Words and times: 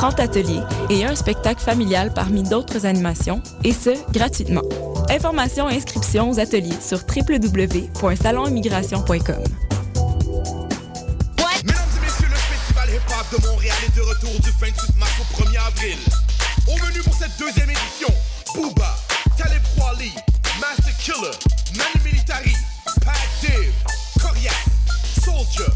30 0.00 0.18
ateliers 0.18 0.62
et 0.88 1.04
un 1.04 1.14
spectacle 1.14 1.60
familial 1.60 2.10
parmi 2.14 2.42
d'autres 2.42 2.86
animations, 2.86 3.42
et 3.64 3.74
ce, 3.74 3.90
gratuitement. 4.12 4.62
Informations 5.10 5.68
et 5.68 5.76
inscriptions 5.76 6.30
aux 6.30 6.40
ateliers 6.40 6.80
sur 6.80 7.00
www.salonimmigration.com. 7.00 9.10
Mesdames 9.10 9.44
et 11.66 12.00
messieurs, 12.00 12.28
le 12.30 12.34
festival 12.34 12.88
hip-hop 12.88 13.26
de 13.30 13.36
Montréal 13.46 13.76
est 13.86 13.94
de 13.94 14.00
retour 14.00 14.30
du 14.40 14.50
28 14.58 14.96
mars 14.98 15.12
au 15.20 15.24
1er 15.42 15.66
avril. 15.66 15.98
Au 16.66 16.76
menu 16.82 17.02
pour 17.02 17.12
cette 17.12 17.36
deuxième 17.38 17.68
édition, 17.68 18.08
Booba, 18.54 18.96
Talib 19.36 19.60
Kweli, 19.76 20.14
Master 20.58 20.96
Killer, 20.96 21.36
Manu 21.76 22.00
Militari, 22.06 22.54
Pat 23.04 23.20
Div, 23.42 23.74
Corias, 24.18 24.64
Soldier, 25.22 25.68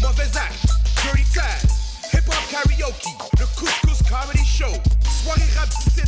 Mauvais 0.00 0.36
Acte, 0.36 0.66
Dirty 1.04 1.22
Taz, 1.32 1.77
Karaoke, 2.50 3.12
le 3.38 3.46
Couscous 3.56 4.02
Comedy 4.08 4.44
Show, 4.46 4.72
Soirée 5.22 5.48
Rap 5.56 5.68
17. 5.68 6.04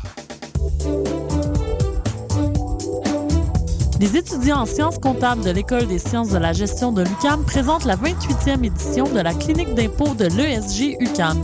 Les 4.00 4.16
étudiants 4.16 4.62
en 4.62 4.66
sciences 4.66 4.98
comptables 4.98 5.44
de 5.44 5.52
l'École 5.52 5.86
des 5.88 6.00
sciences 6.00 6.30
de 6.30 6.38
la 6.38 6.54
gestion 6.54 6.94
de 6.94 7.04
l'UCAM 7.04 7.44
présentent 7.44 7.84
la 7.86 7.98
28e 7.98 8.64
édition 8.64 9.04
de 9.04 9.20
la 9.20 9.34
clinique 9.34 9.76
d'impôt 9.76 10.16
de 10.16 10.26
l'ESG 10.26 10.96
UCAM. 11.02 11.38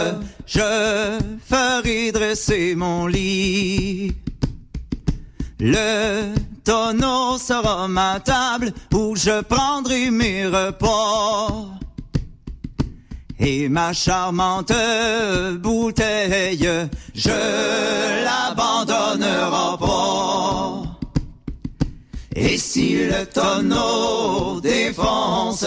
je 0.53 1.17
ferai 1.49 2.11
dresser 2.11 2.75
mon 2.75 3.07
lit. 3.07 4.11
Le 5.59 6.33
tonneau 6.65 7.37
sera 7.37 7.87
ma 7.87 8.19
table 8.19 8.73
où 8.93 9.15
je 9.15 9.41
prendrai 9.41 10.11
mes 10.11 10.45
repas. 10.45 11.69
Et 13.39 13.69
ma 13.69 13.93
charmante 13.93 14.73
bouteille, 15.59 16.69
je 17.15 17.39
l'abandonnerai 18.25 19.77
pas. 19.79 20.83
Et 22.35 22.57
si 22.57 23.05
le 23.05 23.25
tonneau 23.25 24.59
défonce, 24.59 25.65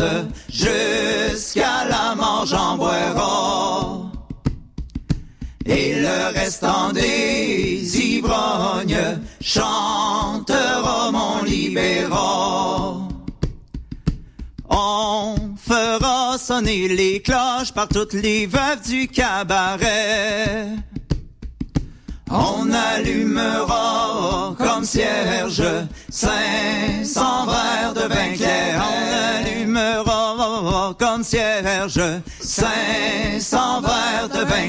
jusqu'à 0.49 1.87
la 1.89 2.15
mort 2.15 2.45
j'en 2.47 2.77
boirai. 2.77 3.94
Et 5.67 5.95
le 5.95 6.39
restant 6.39 6.93
des 6.93 7.99
ivrognes 7.99 9.21
chantera 9.41 11.11
mon 11.11 11.43
libéra. 11.43 12.99
On 14.69 15.37
fera 15.57 16.37
sonner 16.39 16.89
les 16.89 17.23
cloches 17.23 17.73
par 17.73 17.89
toutes 17.89 18.13
les 18.13 18.47
veuves 18.47 18.83
du 18.87 19.09
cabaret. 19.09 20.69
On 22.31 22.71
allumera 22.73 24.55
comme 24.59 24.85
cierge 24.85 25.63
500 26.11 27.24
comme 30.99 31.23
cierge 31.23 32.01
500 32.41 33.81
verres 33.81 34.29
de 34.29 34.45
vin. 34.45 34.65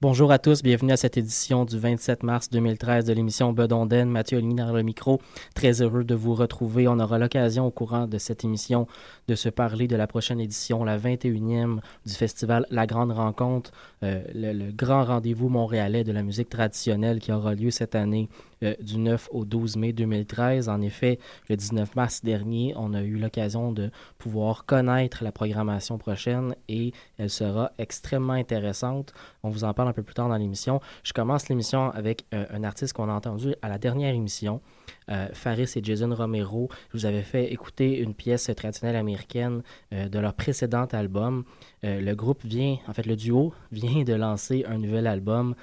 Bonjour 0.00 0.30
à 0.32 0.38
tous, 0.38 0.62
bienvenue 0.62 0.92
à 0.92 0.98
cette 0.98 1.16
édition 1.16 1.64
du 1.64 1.78
27 1.78 2.24
mars 2.24 2.50
2013 2.50 3.06
de 3.06 3.14
l'émission 3.14 3.54
Bedonden. 3.54 4.10
Mathieu 4.10 4.36
Oligny 4.36 4.56
dans 4.56 4.70
le 4.70 4.82
micro. 4.82 5.18
Très 5.54 5.80
heureux 5.80 6.04
de 6.04 6.14
vous 6.14 6.34
retrouver. 6.34 6.88
On 6.88 7.00
aura 7.00 7.18
l'occasion 7.18 7.66
au 7.66 7.70
courant 7.70 8.06
de 8.06 8.18
cette 8.18 8.44
émission 8.44 8.86
de 9.28 9.34
se 9.34 9.48
parler 9.48 9.88
de 9.88 9.96
la 9.96 10.06
prochaine 10.06 10.40
édition, 10.40 10.84
la 10.84 10.98
21e 10.98 11.78
du 12.04 12.12
festival 12.12 12.66
La 12.70 12.86
Grande 12.86 13.12
Rencontre, 13.12 13.72
euh, 14.02 14.22
le 14.34 14.72
grand 14.72 15.04
rendez-vous 15.04 15.48
montréalais 15.48 16.04
de 16.04 16.12
la 16.12 16.22
musique 16.22 16.50
traditionnelle 16.50 17.18
qui 17.18 17.32
aura 17.32 17.54
lieu 17.54 17.70
cette 17.70 17.94
année 17.94 18.28
euh, 18.64 18.74
du 18.80 18.98
9 18.98 19.28
au 19.32 19.44
12 19.44 19.76
mai 19.76 19.92
2013. 19.92 20.68
En 20.68 20.80
effet, 20.80 21.18
le 21.48 21.56
19 21.56 21.94
mars 21.94 22.22
dernier, 22.22 22.74
on 22.76 22.94
a 22.94 23.02
eu 23.02 23.16
l'occasion 23.16 23.72
de 23.72 23.90
pouvoir 24.18 24.64
connaître 24.64 25.22
la 25.22 25.32
programmation 25.32 25.98
prochaine 25.98 26.54
et 26.68 26.92
elle 27.18 27.30
sera 27.30 27.72
extrêmement 27.78 28.32
intéressante. 28.32 29.12
On 29.42 29.50
vous 29.50 29.64
en 29.64 29.74
parle 29.74 29.88
un 29.88 29.92
peu 29.92 30.02
plus 30.02 30.14
tard 30.14 30.28
dans 30.28 30.36
l'émission. 30.36 30.80
Je 31.02 31.12
commence 31.12 31.48
l'émission 31.48 31.90
avec 31.90 32.24
euh, 32.32 32.46
un 32.50 32.64
artiste 32.64 32.94
qu'on 32.94 33.08
a 33.08 33.12
entendu 33.12 33.54
à 33.62 33.68
la 33.68 33.78
dernière 33.78 34.14
émission. 34.14 34.60
Euh, 35.10 35.28
Faris 35.32 35.72
et 35.76 35.84
Jason 35.84 36.14
Romero. 36.14 36.68
Je 36.92 36.98
vous 36.98 37.06
avais 37.06 37.22
fait 37.22 37.52
écouter 37.52 37.98
une 37.98 38.14
pièce 38.14 38.50
traditionnelle 38.56 38.96
américaine 38.96 39.62
de 39.92 40.18
leur 40.18 40.34
précédent 40.34 40.86
album. 40.92 41.44
Le 41.82 42.14
groupe 42.14 42.42
vient, 42.44 42.78
en 42.88 42.92
fait, 42.94 43.04
le 43.04 43.16
duo 43.16 43.52
vient 43.72 44.02
de 44.02 44.14
lancer 44.14 44.64
un 44.66 44.78
nouvel 44.78 45.06
album 45.06 45.54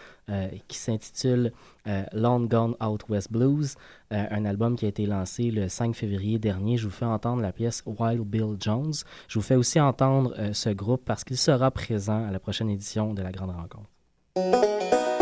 qui 0.67 0.77
s'intitule 0.77 1.51
euh, 1.87 2.03
Long 2.13 2.41
Gone 2.41 2.75
Out 2.83 3.09
West 3.09 3.31
Blues, 3.31 3.75
euh, 4.13 4.25
un 4.29 4.45
album 4.45 4.75
qui 4.75 4.85
a 4.85 4.87
été 4.87 5.05
lancé 5.05 5.49
le 5.49 5.67
5 5.67 5.95
février 5.95 6.37
dernier. 6.37 6.77
Je 6.77 6.85
vous 6.85 6.93
fais 6.93 7.05
entendre 7.05 7.41
la 7.41 7.51
pièce 7.51 7.81
Wild 7.85 8.21
Bill 8.21 8.55
Jones. 8.59 8.93
Je 9.27 9.39
vous 9.39 9.43
fais 9.43 9.55
aussi 9.55 9.79
entendre 9.79 10.35
euh, 10.37 10.53
ce 10.53 10.69
groupe 10.69 11.03
parce 11.05 11.23
qu'il 11.23 11.37
sera 11.37 11.71
présent 11.71 12.27
à 12.27 12.31
la 12.31 12.39
prochaine 12.39 12.69
édition 12.69 13.13
de 13.13 13.21
la 13.21 13.31
Grande 13.31 13.51
Rencontre. 13.51 15.20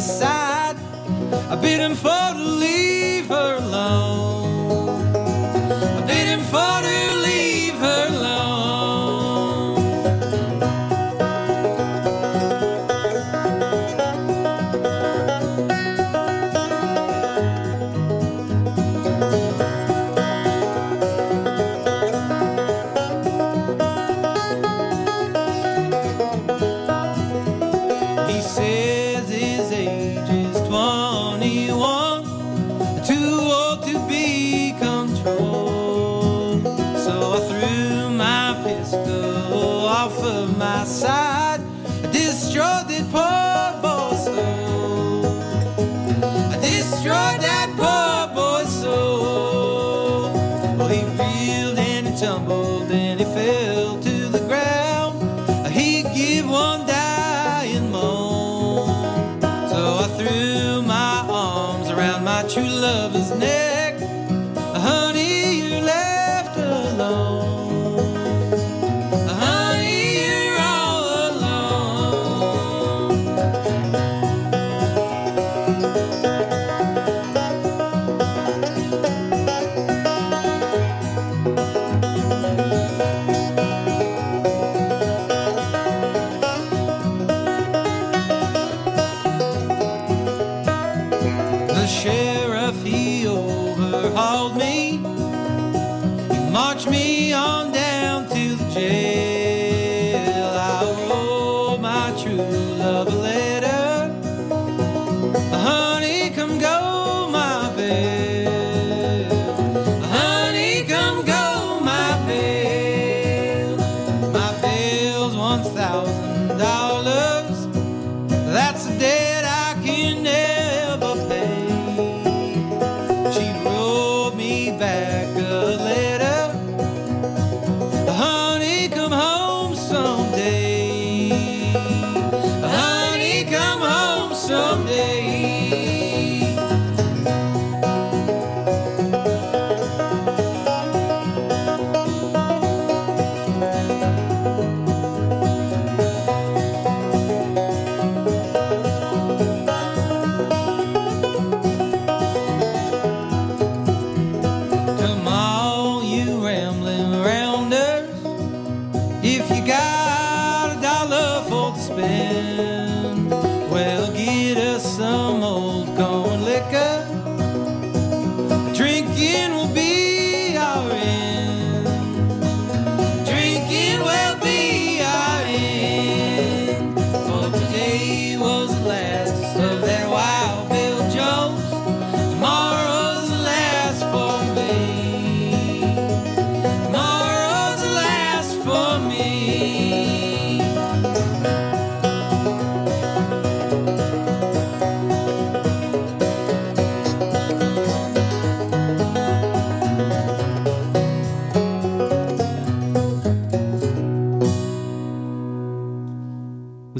Love's 0.00 0.18
side. 0.18 0.76
I 1.50 1.56
bid 1.56 1.80
him 1.80 1.94
for 1.94 2.32
to 2.32 2.38
leave 2.38 3.26
her 3.28 3.56
alone. 3.56 4.09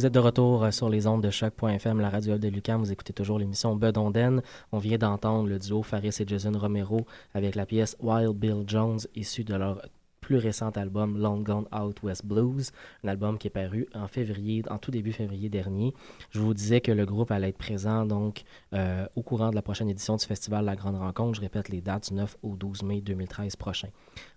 Vous 0.01 0.07
êtes 0.07 0.15
de 0.15 0.19
retour 0.19 0.65
euh, 0.65 0.71
sur 0.71 0.89
les 0.89 1.07
ondes 1.07 1.23
de 1.23 1.29
choc.fm, 1.29 2.01
la 2.01 2.09
radio 2.09 2.39
de 2.39 2.49
Lucam. 2.49 2.81
Vous 2.81 2.91
écoutez 2.91 3.13
toujours 3.13 3.39
l'émission 3.39 3.77
Bedonden. 3.77 4.41
On 4.73 4.79
vient 4.79 4.97
d'entendre 4.97 5.47
le 5.47 5.59
duo 5.59 5.83
Faris 5.83 6.17
et 6.21 6.27
Jason 6.27 6.53
Romero 6.59 7.05
avec 7.35 7.55
la 7.55 7.67
pièce 7.67 7.99
Wild 8.01 8.35
Bill 8.35 8.65
Jones, 8.67 9.01
issue 9.15 9.45
de 9.45 9.55
leur 9.55 9.83
plus 10.23 10.39
récent 10.39 10.71
album 10.71 11.19
Long 11.19 11.41
Gone 11.41 11.67
Out 11.71 12.03
West 12.03 12.25
Blues, 12.25 12.71
un 13.05 13.09
album 13.09 13.37
qui 13.37 13.49
est 13.49 13.51
paru 13.51 13.89
en 13.95 14.07
février, 14.07 14.63
en 14.71 14.79
tout 14.79 14.91
début 14.91 15.13
février 15.13 15.51
dernier. 15.51 15.93
Je 16.31 16.39
vous 16.39 16.55
disais 16.55 16.81
que 16.81 16.93
le 16.93 17.05
groupe 17.05 17.31
allait 17.31 17.51
être 17.51 17.59
présent 17.59 18.07
donc 18.07 18.45
euh, 18.73 19.07
au 19.17 19.23
courant 19.23 19.51
de 19.51 19.55
la 19.55 19.61
prochaine 19.61 19.91
édition 19.91 20.17
du 20.17 20.25
festival 20.25 20.65
La 20.65 20.77
Grande 20.77 20.97
Rencontre. 20.97 21.35
Je 21.35 21.41
répète 21.43 21.69
les 21.69 21.83
dates 21.83 22.09
du 22.09 22.15
9 22.15 22.39
au 22.43 22.57
12 22.57 22.85
mai 22.85 23.03
2013 23.03 23.57
prochain. 23.57 23.89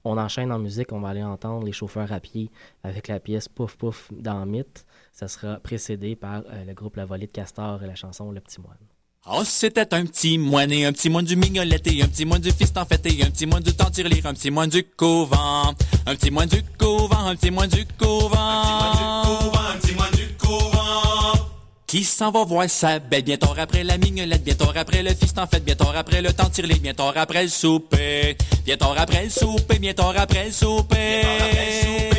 On 0.03 0.17
enchaîne 0.17 0.51
en 0.51 0.59
musique, 0.59 0.91
on 0.91 0.99
va 0.99 1.09
aller 1.09 1.23
entendre 1.23 1.65
les 1.65 1.71
chauffeurs 1.71 2.11
à 2.11 2.19
pied 2.19 2.49
avec 2.83 3.07
la 3.07 3.21
pièce 3.21 3.47
Pouf 3.47 3.77
Pouf 3.77 4.11
dans 4.11 4.45
Mythe. 4.45 4.85
Ça 5.13 5.27
sera 5.27 5.57
précédé 5.59 6.15
par 6.15 6.41
euh, 6.51 6.65
le 6.65 6.73
groupe 6.73 6.95
La 6.95 7.05
Volée 7.05 7.27
de 7.27 7.31
Castor 7.31 7.83
et 7.83 7.87
la 7.87 7.93
chanson 7.93 8.31
Le 8.31 8.41
Petit 8.41 8.59
Moine. 8.59 8.77
Oh, 9.31 9.43
c'était 9.45 9.93
un 9.93 10.05
petit 10.05 10.37
moine 10.39 10.71
et 10.71 10.85
un 10.85 10.91
petit 10.91 11.09
moine 11.09 11.23
du 11.23 11.35
mignolette 11.35 11.87
et 11.87 12.01
un 12.01 12.07
petit 12.07 12.25
moine 12.25 12.41
du 12.41 12.51
fils 12.51 12.73
en 12.75 12.83
fait 12.83 13.05
et 13.05 13.23
un 13.23 13.29
petit 13.29 13.45
moine 13.45 13.63
du 13.63 13.73
temps 13.73 13.89
tirelire, 13.89 14.25
un 14.25 14.33
petit 14.33 14.49
moine 14.49 14.69
du 14.69 14.83
couvent. 14.83 15.73
Un 16.05 16.15
petit 16.15 16.31
moine 16.31 16.49
du 16.49 16.61
couvent, 16.77 17.27
un 17.27 17.35
petit 17.35 17.51
moine 17.51 17.69
du 17.69 17.85
couvent. 17.97 18.35
un 18.35 19.77
petit 19.79 19.93
moine 19.93 20.11
du 20.11 20.27
couvent. 20.35 21.33
Qui 21.85 22.03
s'en 22.03 22.31
va 22.31 22.43
voir 22.43 22.67
sa 22.67 22.97
belle 22.97 23.23
bientôt 23.23 23.53
après 23.55 23.83
la 23.83 23.99
mignolette, 23.99 24.43
bientôt 24.43 24.71
après 24.75 25.03
le 25.03 25.13
fils 25.13 25.33
en 25.37 25.45
fait, 25.45 25.63
bientôt 25.63 25.89
après 25.95 26.23
le 26.23 26.33
temps 26.33 26.49
tirelire, 26.49 26.79
bientôt 26.81 27.11
après 27.15 27.43
le 27.43 27.49
souper. 27.49 28.35
Bientôt 28.65 28.93
après 28.97 29.25
le 29.25 29.29
souper, 29.29 29.77
bientôt 29.77 30.11
après 30.13 30.45
le 30.47 30.51
souper. 30.51 31.21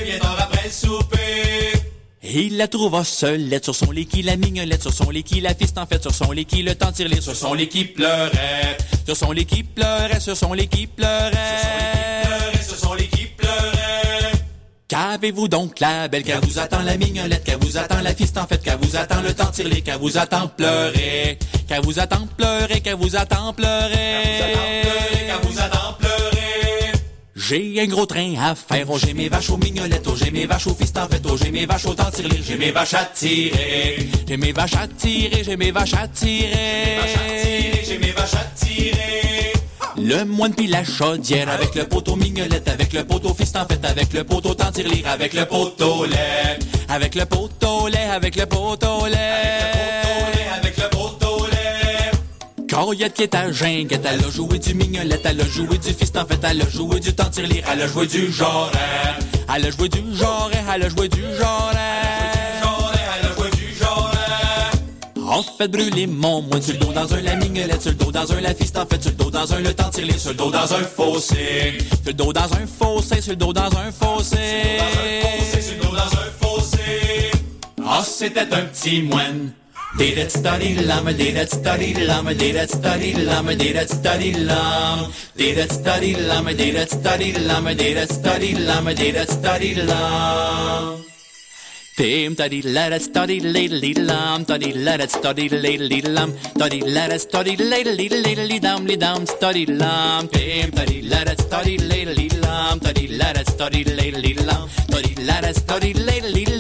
Bientôt 0.07 0.29
après 0.39 0.65
le 0.65 0.71
souper. 0.71 1.84
Et 2.27 2.47
il 2.47 2.57
la 2.57 2.69
trouva 2.69 3.05
seule, 3.05 3.49
lettre 3.49 3.67
sur 3.67 3.75
son 3.75 3.91
lit 3.91 4.07
qui 4.07 4.23
la 4.23 4.37
mignolette, 4.37 4.81
sur 4.81 4.95
son 4.95 5.11
lit 5.11 5.23
qui 5.23 5.43
la 5.43 5.55
fiste 5.55 5.77
en 5.77 5.85
fait, 5.85 6.01
sur 6.01 6.15
son 6.15 6.33
lit 6.33 6.47
qui 6.47 6.63
le 6.63 6.75
temps 6.75 6.91
tire 6.91 7.07
sur 7.23 7.37
son 7.37 7.53
lit 7.53 7.69
qui 7.69 7.85
pleurait, 7.85 8.79
sur 9.05 9.15
son 9.15 9.31
lit 9.33 9.45
qui 9.45 9.63
pleurait, 9.63 10.21
sur 10.21 10.35
son 10.35 10.55
lit 10.55 10.67
qui 10.67 10.87
pleurait, 10.87 11.33
Ce 12.67 12.77
sont 12.77 12.95
les 12.95 13.09
qui 13.09 13.27
pleuraient. 13.27 14.33
Qu'avez-vous 14.89 15.49
donc 15.49 15.81
la 15.81 16.09
belle, 16.09 16.23
qu'elle 16.23 16.41
vous 16.41 16.59
attend 16.59 16.81
la 16.83 16.97
mignolette, 16.97 17.45
qu'elle 17.45 17.59
vous 17.61 17.77
attend 17.77 18.01
la 18.01 18.15
fiste 18.15 18.39
en 18.39 18.47
fait, 18.47 18.63
qu'elle 18.63 18.79
vous 18.81 18.97
attend 18.97 19.21
le 19.21 19.35
temps 19.35 19.51
tire 19.51 19.69
qu'elle 19.85 19.99
vous 19.99 20.17
attend 20.17 20.49
pleurer, 20.49 21.39
qu'elle 21.69 21.83
vous 21.83 21.99
attend 21.99 22.27
pleurer, 22.39 22.81
qu'elle 22.81 22.97
vous 22.97 23.17
attend 23.17 23.53
pleurer, 23.53 23.91
Qu'elle 23.91 24.51
vous 24.55 24.57
attend 24.57 24.81
pleurer, 24.83 25.27
qu'elle 25.27 25.51
vous 25.51 25.59
J'ai 27.47 27.79
un 27.79 27.87
gros 27.87 28.07
train 28.07 28.35
à 28.41 28.55
faire, 28.55 28.87
oh 28.89 28.97
j'ai 28.99 29.13
mes 29.13 29.29
vaches 29.29 29.51
aux 29.51 29.59
mignolettes, 29.59 30.07
oh 30.07 30.15
j'ai 30.17 30.31
mes 30.31 30.47
vaches 30.47 30.67
aux 30.67 30.75
fils 30.75 30.93
en 30.97 31.07
fait, 31.07 31.21
oh 31.29 31.37
j'ai 31.37 31.51
mes 31.51 31.67
vaches 31.67 31.85
au 31.85 31.93
tire-lire, 31.93 32.43
j'ai 32.43 32.57
mes 32.57 32.71
vaches 32.71 32.95
à 32.95 33.05
tirer. 33.05 34.09
J'ai 34.27 34.37
mes 34.39 34.53
vaches 34.53 34.77
à 34.77 34.89
tirer, 34.89 35.45
j'ai 35.45 35.57
mes 35.59 35.71
vaches 35.71 35.93
à 35.93 36.09
tirer. 36.09 37.01
J'ai 37.87 37.99
mes 37.99 38.13
vaches 38.13 38.35
à 38.35 38.45
tirer. 38.57 39.53
Le 39.99 40.25
moine 40.25 40.55
pis 40.55 40.69
la 40.69 40.85
chaudière 40.85 41.51
avec 41.51 41.75
le 41.75 41.85
poteau 41.85 42.17
mignolette, 42.17 42.67
avec 42.67 42.95
le 42.95 43.05
poteau 43.05 43.35
fils 43.35 43.53
en 43.57 43.67
fait, 43.67 43.85
avec 43.85 44.15
le 44.15 44.25
poteau 44.25 44.55
tire-lire, 44.55 45.07
avec 45.07 45.35
le 45.35 45.45
poteau 45.45 46.07
lait. 46.07 46.59
Avec 46.89 47.15
le 47.15 47.27
poteau 47.27 47.89
lait, 47.89 48.09
avec 48.11 48.37
le 48.37 48.47
poteau 48.47 49.07
lait. 49.07 49.19
Avec 50.57 50.79
le 50.79 50.89
poteau 50.89 51.19
lait. 51.19 51.24
Coriette 52.75 53.15
qui 53.15 53.23
est 53.23 53.35
à 53.37 53.53
Ginguette, 53.53 54.05
elle 54.05 54.25
a 54.25 54.31
joué 54.31 54.59
du 54.59 54.75
mignolette, 54.75 55.21
elle 55.23 55.41
a 55.41 55.45
joué 55.47 55.79
du 55.79 55.95
fist 55.95 56.17
en 56.17 56.27
fait, 56.27 56.41
elle 56.43 56.61
a 56.61 56.69
joué 56.69 56.99
du 56.99 57.15
tire-lire, 57.15 57.65
elle 57.73 57.83
a 57.83 57.87
joué 57.87 58.09
du 58.09 58.33
genre. 58.33 58.69
Elle 59.55 59.67
a 59.67 59.71
joué 59.71 59.89
du 59.89 60.01
genre, 60.17 60.51
elle 60.75 60.83
a 60.83 60.89
joué 60.89 61.09
du 61.09 61.23
genre. 61.39 61.71
Elle 61.73 63.27
a 63.27 63.35
joué 63.37 63.51
du 63.53 63.79
genre. 63.79 64.13
En 65.25 65.43
fait 65.45 65.69
brûler 65.69 66.09
mon 66.09 66.43
moine 66.43 66.61
sur 66.61 66.73
le 66.73 66.81
dos 66.81 66.93
dans 66.93 67.15
un 67.15 67.21
la 67.23 67.37
mignolette, 67.37 67.81
sur 67.81 67.93
le 67.93 67.97
dos 67.97 68.11
dans 68.11 68.33
un 68.33 68.41
la 68.41 68.53
fist 68.53 68.77
en 68.77 68.87
fait, 68.87 69.01
sur 69.01 69.13
le 69.13 69.19
dos 69.19 69.31
dans 69.31 69.55
un 69.55 69.61
le 69.61 69.73
tire-lire, 69.73 70.19
sur 70.19 70.31
le 70.31 70.37
dos 70.37 70.51
dans 70.51 70.75
un 70.75 70.83
fossé. 70.83 71.79
Sur 71.79 72.07
le 72.07 72.13
dos 72.13 72.33
dans 72.33 72.55
un 72.55 72.67
fossé, 72.67 73.21
sur 73.21 73.33
le 73.33 73.37
dos 73.37 73.53
dans 73.53 73.63
un 73.67 73.93
fossé. 73.93 74.79
Sur 75.63 75.77
le 75.77 75.81
dos 75.81 75.93
dans 75.93 76.19
un 76.19 76.31
fossé. 76.41 77.31
Ah, 77.87 78.03
c'était 78.05 78.53
un 78.53 78.65
petit 78.65 79.03
moine. 79.03 79.53
Did 79.97 80.19
it 80.19 80.31
study 80.33 80.75
lama, 80.75 81.13
did 81.13 81.37
it 81.37 81.51
study 81.51 81.95
lama, 81.95 82.35
did 82.35 82.57
it 82.57 82.69
study 82.69 83.15
lama, 83.15 83.55
did 83.55 83.77
it 83.77 83.89
study 83.89 84.33
lam. 84.35 85.13
Did 85.37 85.59
it 85.59 85.71
study 85.71 86.15
lama, 86.17 86.53
did 86.53 86.75
it 86.75 86.91
study 86.91 87.33
lama, 87.33 87.75
did 87.77 87.97
it 87.97 88.11
study 88.11 88.55
lama, 88.55 88.93
did 88.93 89.15
it 89.15 89.31
study 89.31 89.75
lam. 89.75 91.05
Dim 91.97 92.35
da 92.35 92.49
di 92.49 92.61
la 92.63 92.89
da 92.89 92.99
study 92.99 93.39
little 93.39 93.79
little 93.79 94.07
lam 94.07 94.43
da 94.43 94.57
di 94.59 94.73
la 94.73 94.97
study 95.07 95.49
little 95.49 95.87
little 95.87 96.13
lam 96.13 96.33
da 96.57 96.69
di 96.69 96.81
la 96.81 97.17
study 97.17 97.55
little 97.57 97.95
little 97.95 98.19
little 98.19 98.47
li 98.47 98.59
dam 98.59 98.85
li 98.85 98.97
dam 98.97 99.25
study 99.25 99.65
lam 99.67 100.27
dim 100.27 100.71
da 100.71 100.85
di 100.85 101.03
la 101.03 101.23
da 101.23 101.35
study 101.45 101.79
little 101.79 102.15
little 102.15 102.41
lam 102.41 102.81
da 102.81 102.91
di 102.91 103.07
la 103.17 103.33
da 103.33 103.45
study 103.45 103.85
little 103.85 104.21
little 104.27 104.45
lam 104.45 104.69
da 104.89 105.01
di 105.07 105.15
la 105.29 105.41
da 105.41 105.53
study 105.53 105.93
little 105.93 106.33
little 106.33 106.57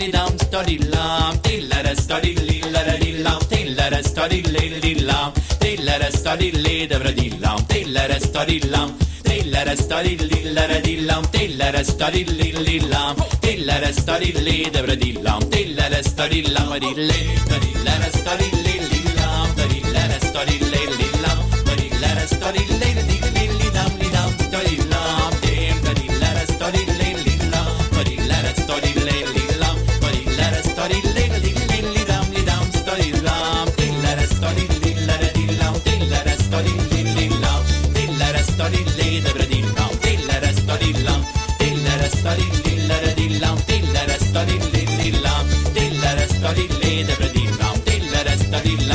dee 0.00 0.10
dum 0.16 0.38
study 0.46 0.76
lam 0.92 1.36
dee 1.44 1.60
let 1.70 1.86
us 1.90 1.98
study 2.04 2.32
lee 2.48 2.62
let 2.74 2.88
a 2.92 2.96
dee 3.02 3.22
lam 3.24 3.40
dee 3.50 3.64
let 3.78 3.92
us 3.98 4.06
study 4.12 4.40
lee 4.54 4.80
dee 4.84 4.94
lam 5.08 5.32
dee 5.62 5.76
let 5.88 6.02
us 6.08 6.14
study 6.20 6.50
lee 6.64 6.86
da 6.90 6.98
bra 7.02 7.12
dee 7.20 7.30
lam 7.44 7.58
dee 7.72 7.84
let 7.96 8.10
us 8.16 8.24
study 8.30 8.58
lam 8.74 8.88
dee 9.28 9.42
let 9.54 9.68
us 9.72 9.80
study 9.86 10.14
lee 10.30 10.44
let 10.56 10.70
a 10.76 10.80
dee 10.86 11.00
lam 11.10 11.22
dee 11.34 11.48
let 11.60 11.74
us 11.80 11.88
study 11.94 12.22
lee 12.38 12.52
lee 12.66 12.80
lam 12.92 13.16
dee 13.44 13.56
let 13.68 13.82
us 13.90 13.96
study 14.04 14.30
lee 14.46 14.64
da 14.76 14.82
bra 14.86 14.96
dee 15.02 15.12
lam 15.26 15.40
dee 15.54 15.66
let 15.80 15.92
us 15.98 16.06
study 16.14 16.40
lam 16.56 16.70
dee 16.84 16.94
lee 17.10 17.26
dee 17.50 17.74
let 17.88 18.02
us 18.08 18.14
study 18.22 18.48
lee 18.66 18.80
lee 18.90 19.04
lam 19.20 19.48
dee 19.58 19.82
let 19.96 20.10
us 20.16 20.24
study 20.30 20.56
lee 20.72 20.86
lee 20.98 21.12
lam 21.26 21.38
dee 21.68 21.90
let 22.04 22.18
us 22.24 22.30
study 22.38 22.64
lee 22.80 22.94
dee 23.10 23.20
lee 23.36 23.50
lee 23.58 23.70
lam 23.78 23.92
dee 24.00 24.12
lam 24.16 24.30
study 24.48 24.76
lam 24.94 25.32
dee 25.44 26.08
let 26.22 26.36
us 26.44 26.50
study 26.56 26.84
lee 27.00 27.14
lee 27.26 27.38
lam 27.52 27.70
dee 28.08 28.18
let 28.32 28.44
us 28.52 28.58
study 28.64 28.99
pedir 48.62 48.89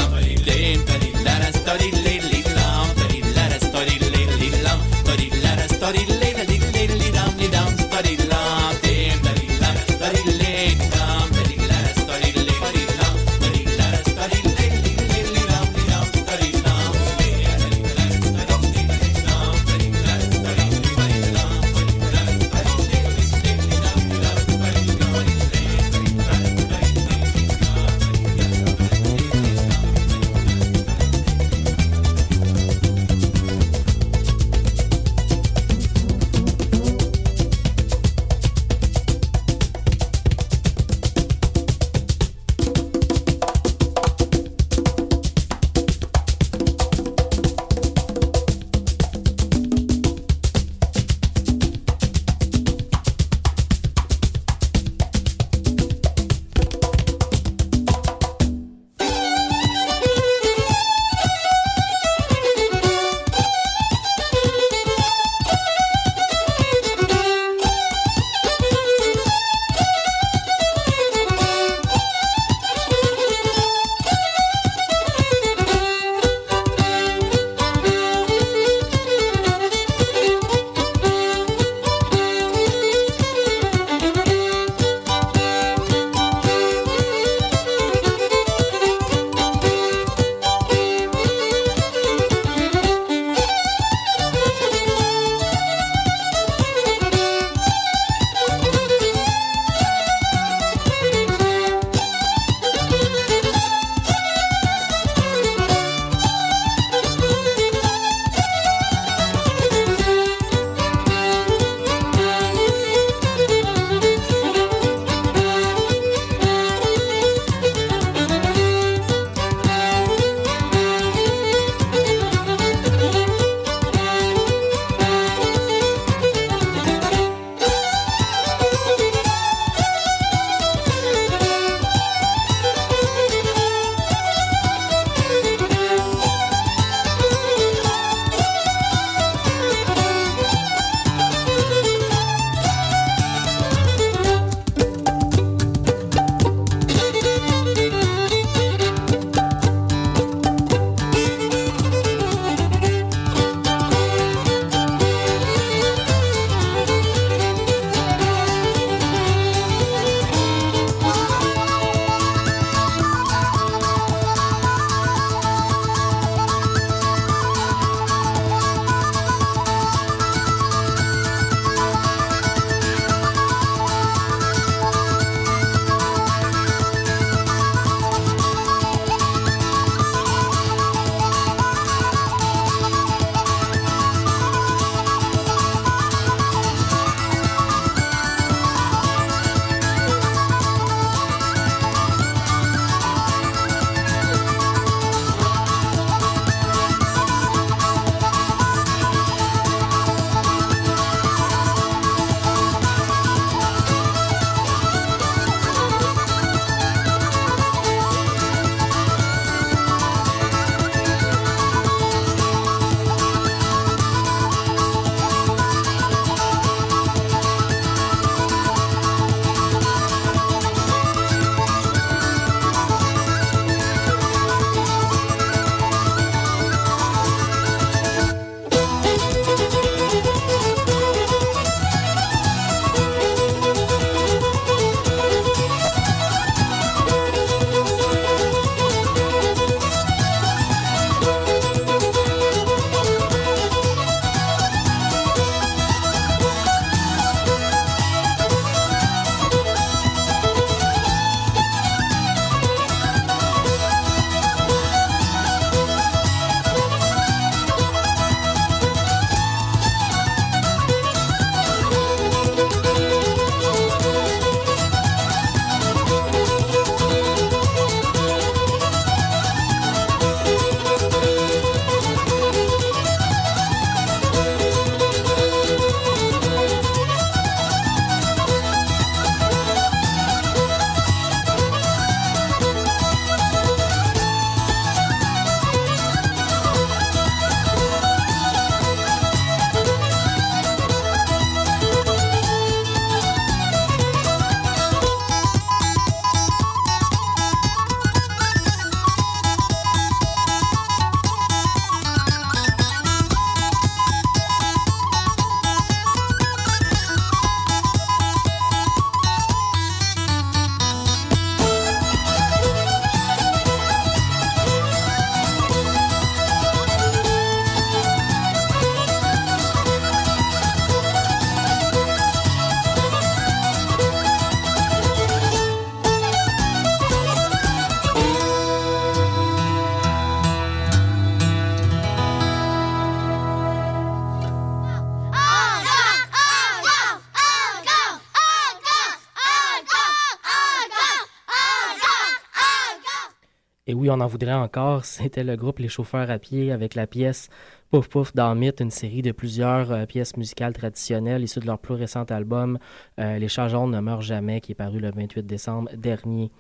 on 344.16 344.22
en 344.22 344.28
voudrait 344.28 344.54
encore. 344.54 345.06
C'était 345.06 345.44
le 345.44 345.56
groupe 345.56 345.80
Les 345.80 345.90
Chauffeurs 345.90 346.32
à 346.32 346.40
pied 346.40 346.72
avec 346.72 346.96
la 346.96 347.08
pièce 347.08 347.50
Pouf 347.92 348.08
Pouf 348.08 348.34
dans 348.34 348.56
Mythe, 348.56 348.82
une 348.82 348.92
série 348.92 349.22
de 349.22 349.32
plusieurs 349.32 349.92
euh, 349.92 350.06
pièces 350.06 350.38
musicales 350.38 350.74
traditionnelles 350.74 351.44
issues 351.44 351.60
de 351.60 351.66
leur 351.66 351.80
plus 351.80 351.94
récent 351.94 352.24
album 352.24 352.80
euh, 353.20 353.38
Les 353.38 353.48
chats 353.48 353.68
ne 353.68 354.00
meurent 354.00 354.22
jamais, 354.22 354.60
qui 354.62 354.72
est 354.72 354.76
paru 354.76 355.00
le 355.00 355.12
28 355.12 355.46
décembre 355.46 355.90
dernier. 355.96 356.52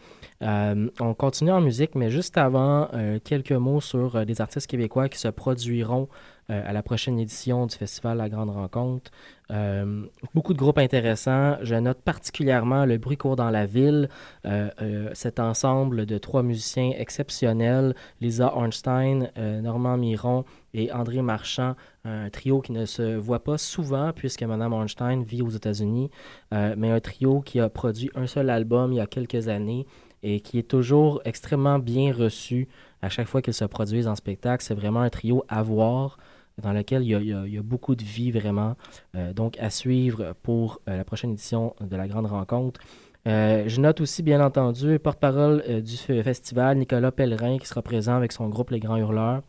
Euh, 0.41 0.89
on 0.99 1.13
continue 1.13 1.51
en 1.51 1.61
musique, 1.61 1.95
mais 1.95 2.09
juste 2.09 2.37
avant, 2.37 2.89
quelques 3.23 3.51
mots 3.51 3.81
sur 3.81 4.25
des 4.25 4.41
artistes 4.41 4.67
québécois 4.67 5.09
qui 5.09 5.17
se 5.17 5.27
produiront 5.29 6.07
à 6.47 6.73
la 6.73 6.83
prochaine 6.83 7.17
édition 7.19 7.65
du 7.65 7.75
festival 7.75 8.17
La 8.17 8.29
Grande 8.29 8.51
Rencontre. 8.51 9.11
Euh, 9.51 10.05
beaucoup 10.33 10.53
de 10.53 10.57
groupes 10.57 10.77
intéressants. 10.77 11.57
Je 11.61 11.75
note 11.75 12.01
particulièrement 12.01 12.85
Le 12.85 12.97
Bruit 12.97 13.17
court 13.17 13.35
dans 13.35 13.49
la 13.49 13.65
ville, 13.65 14.09
euh, 14.45 14.69
euh, 14.81 15.09
cet 15.13 15.39
ensemble 15.39 16.05
de 16.05 16.17
trois 16.17 16.43
musiciens 16.43 16.91
exceptionnels, 16.97 17.95
Lisa 18.21 18.55
Ornstein, 18.55 19.29
Normand 19.35 19.97
Miron 19.97 20.45
et 20.73 20.91
André 20.91 21.21
Marchand, 21.21 21.75
un 22.03 22.29
trio 22.29 22.61
qui 22.61 22.71
ne 22.71 22.85
se 22.85 23.15
voit 23.15 23.43
pas 23.43 23.57
souvent 23.57 24.11
puisque 24.13 24.43
Madame 24.43 24.73
Ornstein 24.73 25.23
vit 25.23 25.41
aux 25.41 25.49
États-Unis, 25.49 26.09
mais 26.51 26.91
un 26.91 26.99
trio 26.99 27.41
qui 27.41 27.59
a 27.59 27.69
produit 27.69 28.09
un 28.15 28.27
seul 28.27 28.49
album 28.49 28.93
il 28.93 28.97
y 28.97 29.01
a 29.01 29.07
quelques 29.07 29.47
années 29.47 29.85
et 30.23 30.39
qui 30.39 30.57
est 30.57 30.67
toujours 30.67 31.21
extrêmement 31.23 31.79
bien 31.79 32.11
reçu 32.11 32.67
à 33.01 33.09
chaque 33.09 33.27
fois 33.27 33.41
qu'ils 33.41 33.53
se 33.53 33.65
produisent 33.65 34.07
en 34.07 34.15
spectacle. 34.15 34.63
C'est 34.63 34.73
vraiment 34.73 35.01
un 35.01 35.09
trio 35.09 35.45
à 35.47 35.61
voir 35.61 36.17
dans 36.61 36.71
lequel 36.71 37.03
il 37.03 37.09
y 37.09 37.57
a, 37.57 37.61
beaucoup 37.61 37.95
de 37.95 38.03
vie 38.03 38.31
vraiment. 38.31 38.75
Euh, 39.15 39.33
donc 39.33 39.57
à 39.59 39.69
suivre 39.69 40.33
pour 40.43 40.81
euh, 40.87 40.97
la 40.97 41.03
prochaine 41.03 41.31
édition 41.31 41.75
de 41.81 41.95
la 41.95 42.07
Grande 42.07 42.27
Rencontre. 42.27 42.79
Euh, 43.27 43.63
je 43.67 43.81
note 43.81 44.01
aussi, 44.01 44.21
bien 44.21 44.39
entendu, 44.39 44.99
porte-parole 44.99 45.63
euh, 45.67 45.81
du 45.81 45.97
festival, 45.97 46.77
Nicolas 46.77 47.11
Pellerin, 47.11 47.57
qui 47.57 47.65
sera 47.67 47.81
présent 47.81 48.15
avec 48.15 48.31
son 48.31 48.49
groupe 48.49 48.69
Les 48.69 48.79
Grands 48.79 48.97
Hurleurs. 48.97 49.41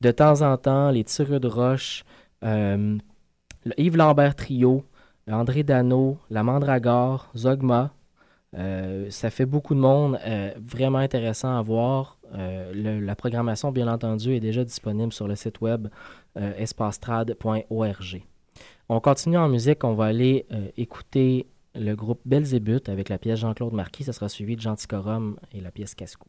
De 0.00 0.10
temps 0.10 0.42
en 0.42 0.56
temps, 0.56 0.90
les 0.90 1.04
Tireux 1.04 1.38
de 1.38 1.46
Roche, 1.46 2.04
le 2.42 2.98
Yves 3.76 3.96
Lambert 3.96 4.34
Trio, 4.34 4.84
André 5.30 5.62
Dano, 5.62 6.18
La 6.28 6.42
Mandragore, 6.42 7.30
Zogma. 7.36 7.92
Ça 8.52 9.30
fait 9.30 9.46
beaucoup 9.46 9.76
de 9.76 9.80
monde, 9.80 10.18
vraiment 10.56 10.98
intéressant 10.98 11.56
à 11.56 11.62
voir. 11.62 12.18
Euh, 12.34 13.00
la 13.00 13.16
programmation, 13.16 13.72
bien 13.72 13.88
entendu, 13.88 14.34
est 14.34 14.40
déjà 14.40 14.64
disponible 14.64 15.12
sur 15.12 15.28
le 15.28 15.34
site 15.34 15.60
web 15.60 15.88
euh. 16.36 16.64
On 18.88 19.00
continue 19.00 19.36
en 19.36 19.48
musique, 19.48 19.84
on 19.84 19.94
va 19.94 20.06
aller 20.06 20.46
euh, 20.52 20.68
écouter 20.76 21.46
le 21.74 21.94
groupe 21.94 22.20
Belzébuth 22.24 22.88
avec 22.88 23.08
la 23.08 23.18
pièce 23.18 23.38
Jean-Claude 23.38 23.72
Marquis. 23.72 24.04
Ça 24.04 24.12
sera 24.12 24.28
suivi 24.28 24.56
de 24.56 24.60
Genticorum 24.60 25.36
et 25.52 25.60
la 25.60 25.70
pièce 25.70 25.94
Cascou. 25.94 26.28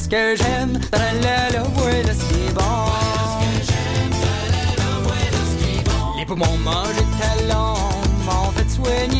Ce 0.00 0.08
que 0.08 0.36
j'aime, 0.36 0.78
tralala, 0.90 1.62
voilà 1.74 2.14
ce 2.14 2.24
qui 2.28 2.40
est 2.48 2.54
bon. 2.54 2.60
Les 6.18 6.24
poumons 6.24 6.58
talon, 7.20 7.74
m'ont 8.26 8.50
fait 8.56 8.70
soigner 8.70 9.19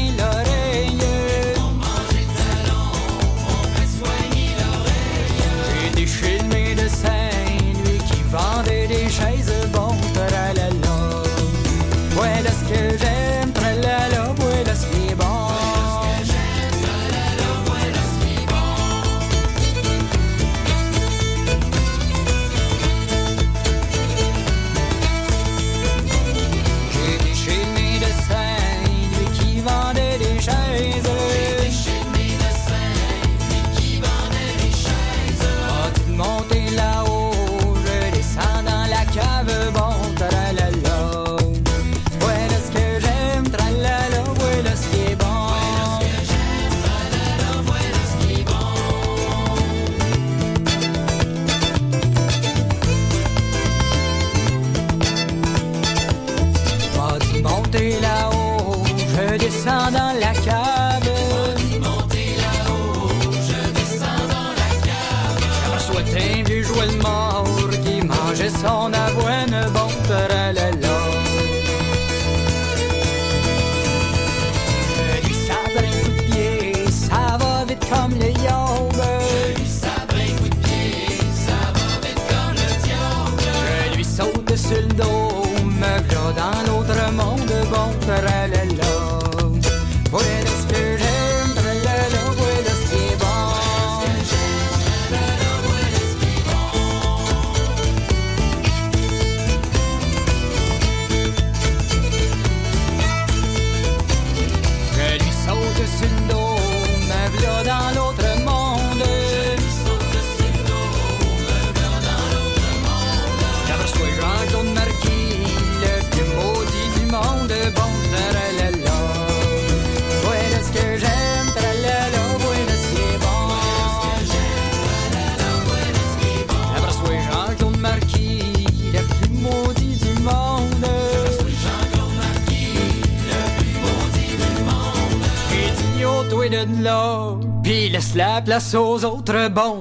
aux 138.78 139.04
autres 139.04 139.48
bons. 139.48 139.79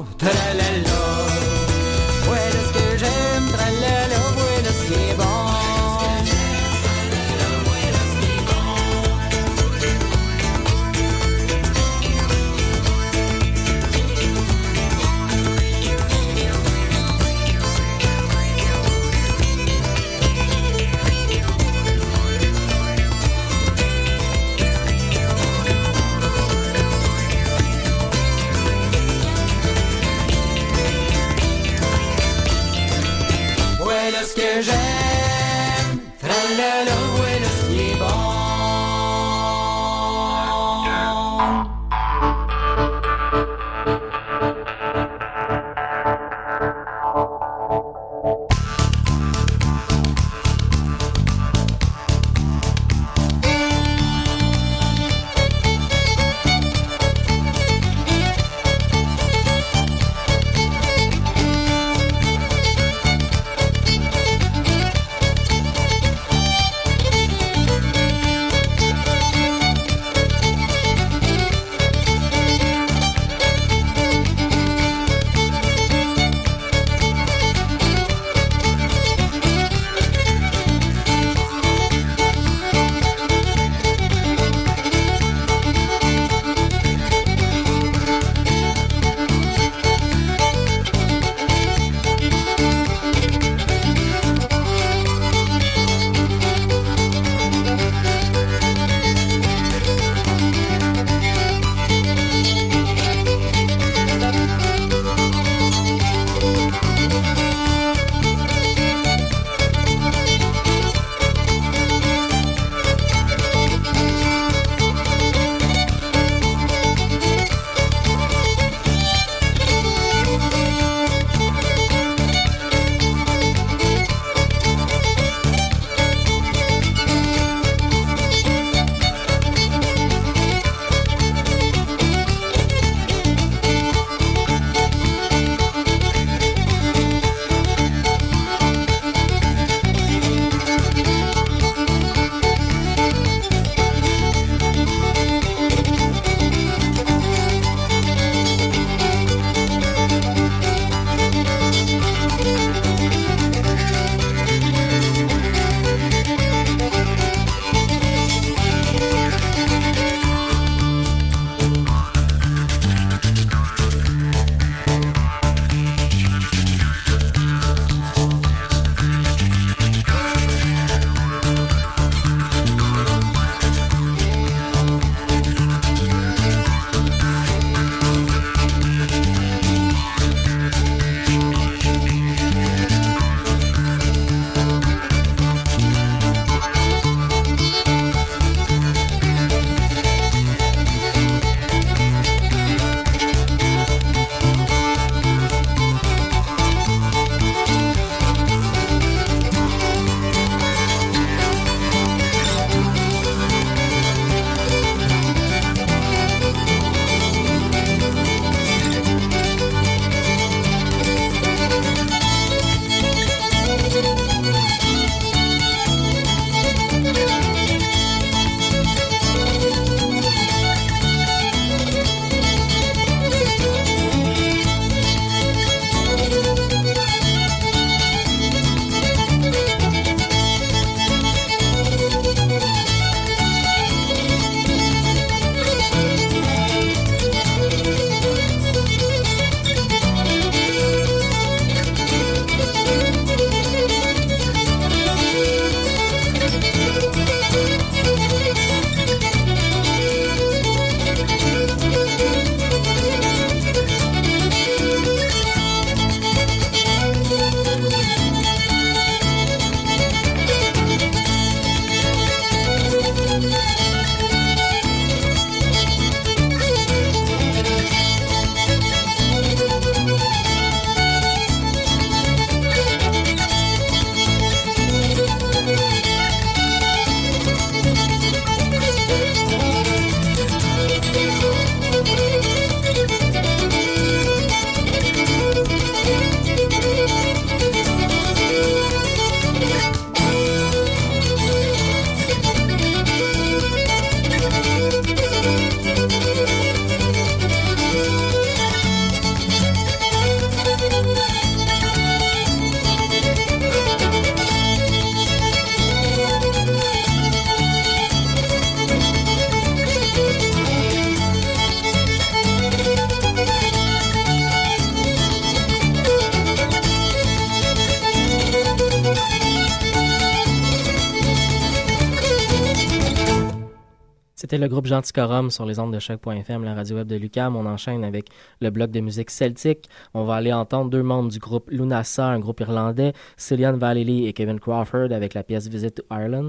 Le 324.60 324.68
groupe 324.68 324.86
Genticorum 324.86 325.50
sur 325.50 325.66
les 325.66 325.80
ondes 325.80 325.94
de 325.94 326.00
choc.fm, 326.00 326.64
la 326.64 326.74
radio 326.74 326.98
web 326.98 327.08
de 327.08 327.16
Lucam. 327.16 327.56
On 327.56 327.66
enchaîne 327.66 328.04
avec 328.04 328.30
le 328.60 328.70
bloc 328.70 328.92
de 328.92 329.00
musique 329.00 329.30
celtique. 329.30 329.90
On 330.14 330.26
va 330.26 330.36
aller 330.36 330.54
entendre 330.54 330.90
deux 330.90 331.02
membres 331.02 331.30
du 331.30 331.40
groupe 331.40 331.70
Lunasa, 331.70 332.28
un 332.28 332.40
groupe 332.40 332.60
irlandais, 332.60 333.14
Cillian 333.38 333.78
Vallely 333.78 334.28
et 334.28 334.34
Kevin 334.34 334.60
Crawford 334.60 335.12
avec 335.12 335.34
la 335.34 335.44
pièce 335.44 335.68
Visit 335.68 335.96
to 335.96 336.04
Ireland. 336.12 336.48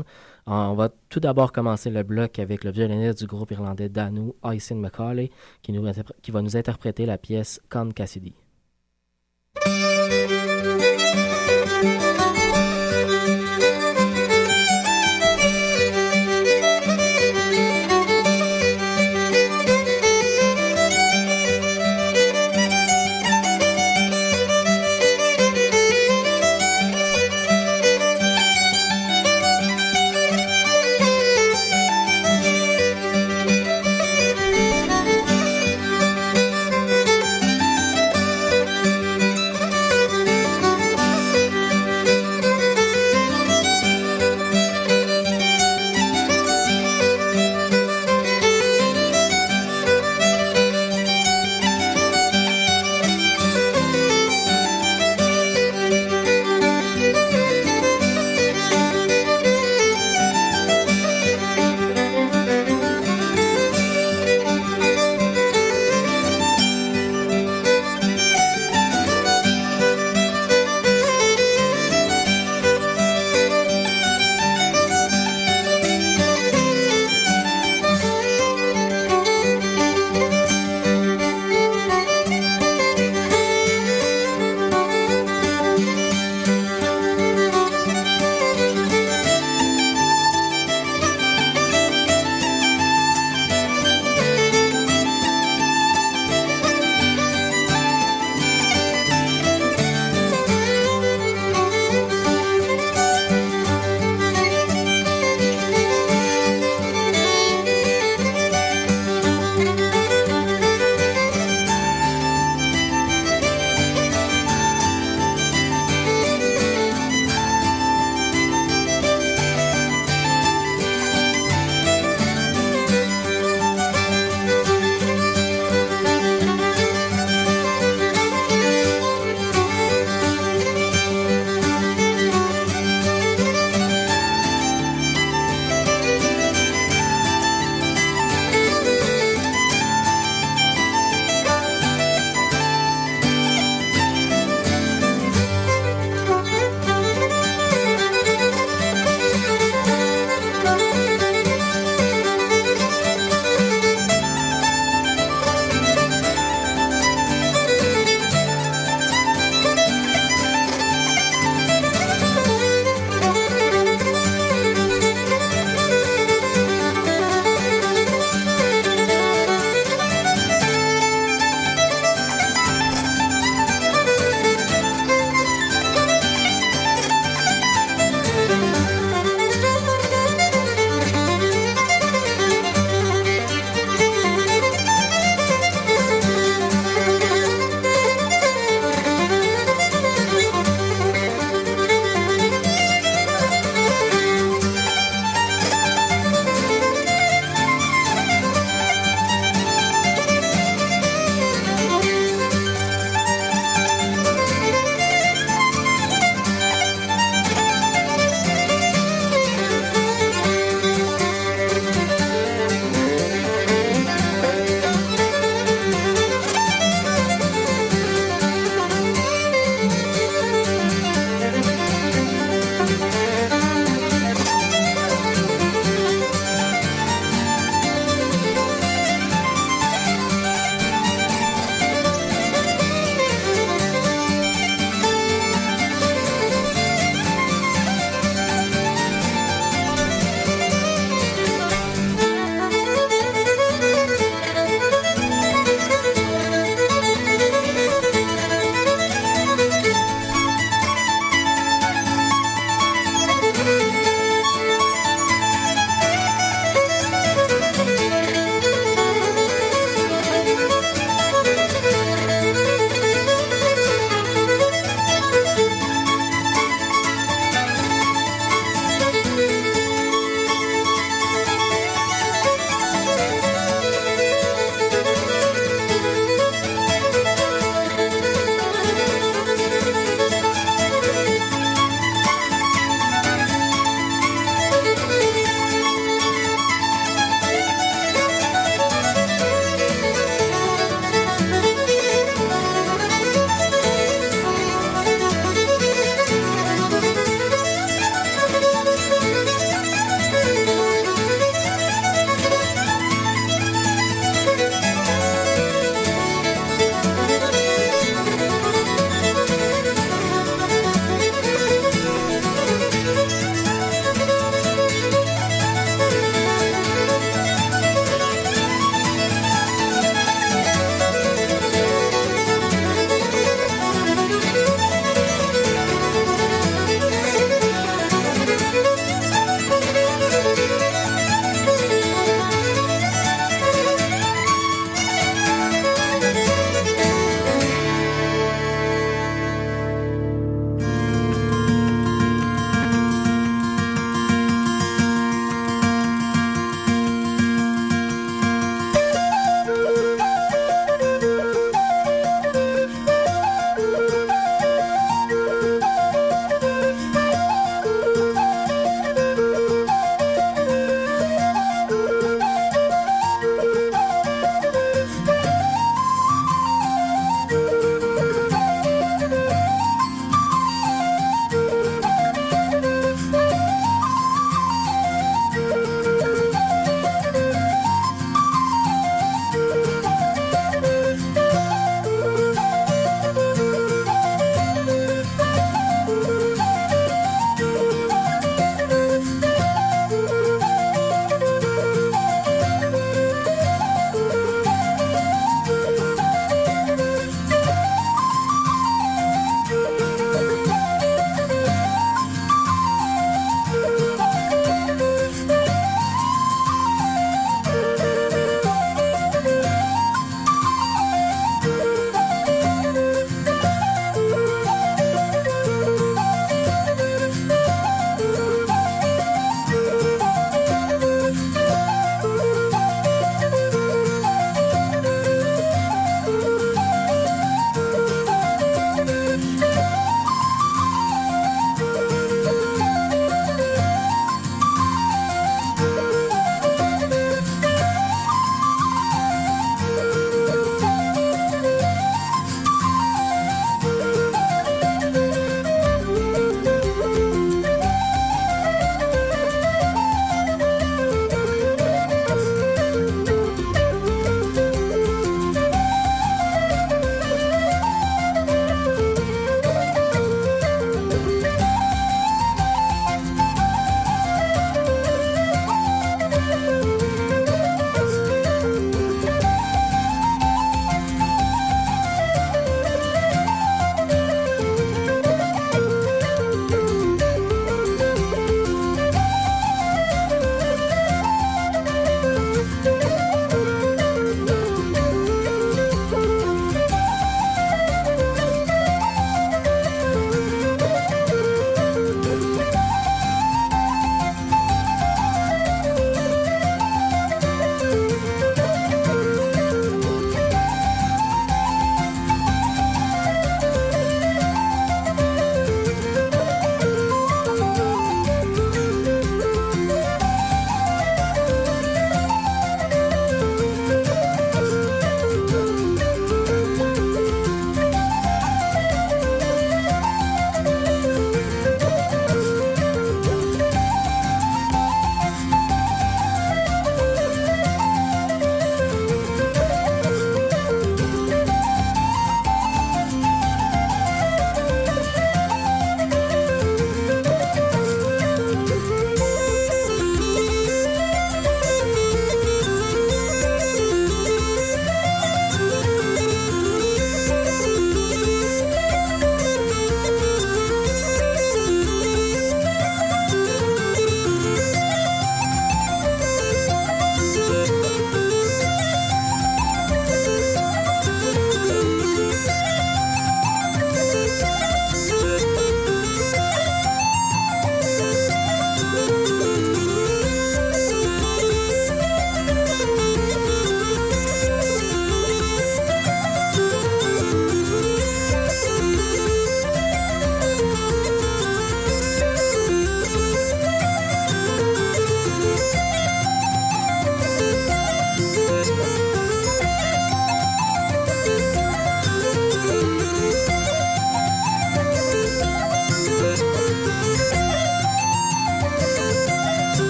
Euh, 0.49 0.53
on 0.53 0.75
va 0.75 0.89
tout 1.09 1.21
d'abord 1.21 1.53
commencer 1.53 1.91
le 1.91 2.03
bloc 2.03 2.39
avec 2.39 2.65
le 2.65 2.71
violoniste 2.73 3.21
du 3.21 3.27
groupe 3.27 3.51
irlandais 3.53 3.89
Danu, 3.89 4.33
Aysin 4.45 4.77
Macaulay, 4.77 5.31
qui, 5.63 5.73
qui 6.23 6.31
va 6.31 6.43
nous 6.43 6.57
interpréter 6.57 7.07
la 7.07 7.19
pièce 7.19 7.61
Con 7.71 7.91
Cassidy. 7.91 8.35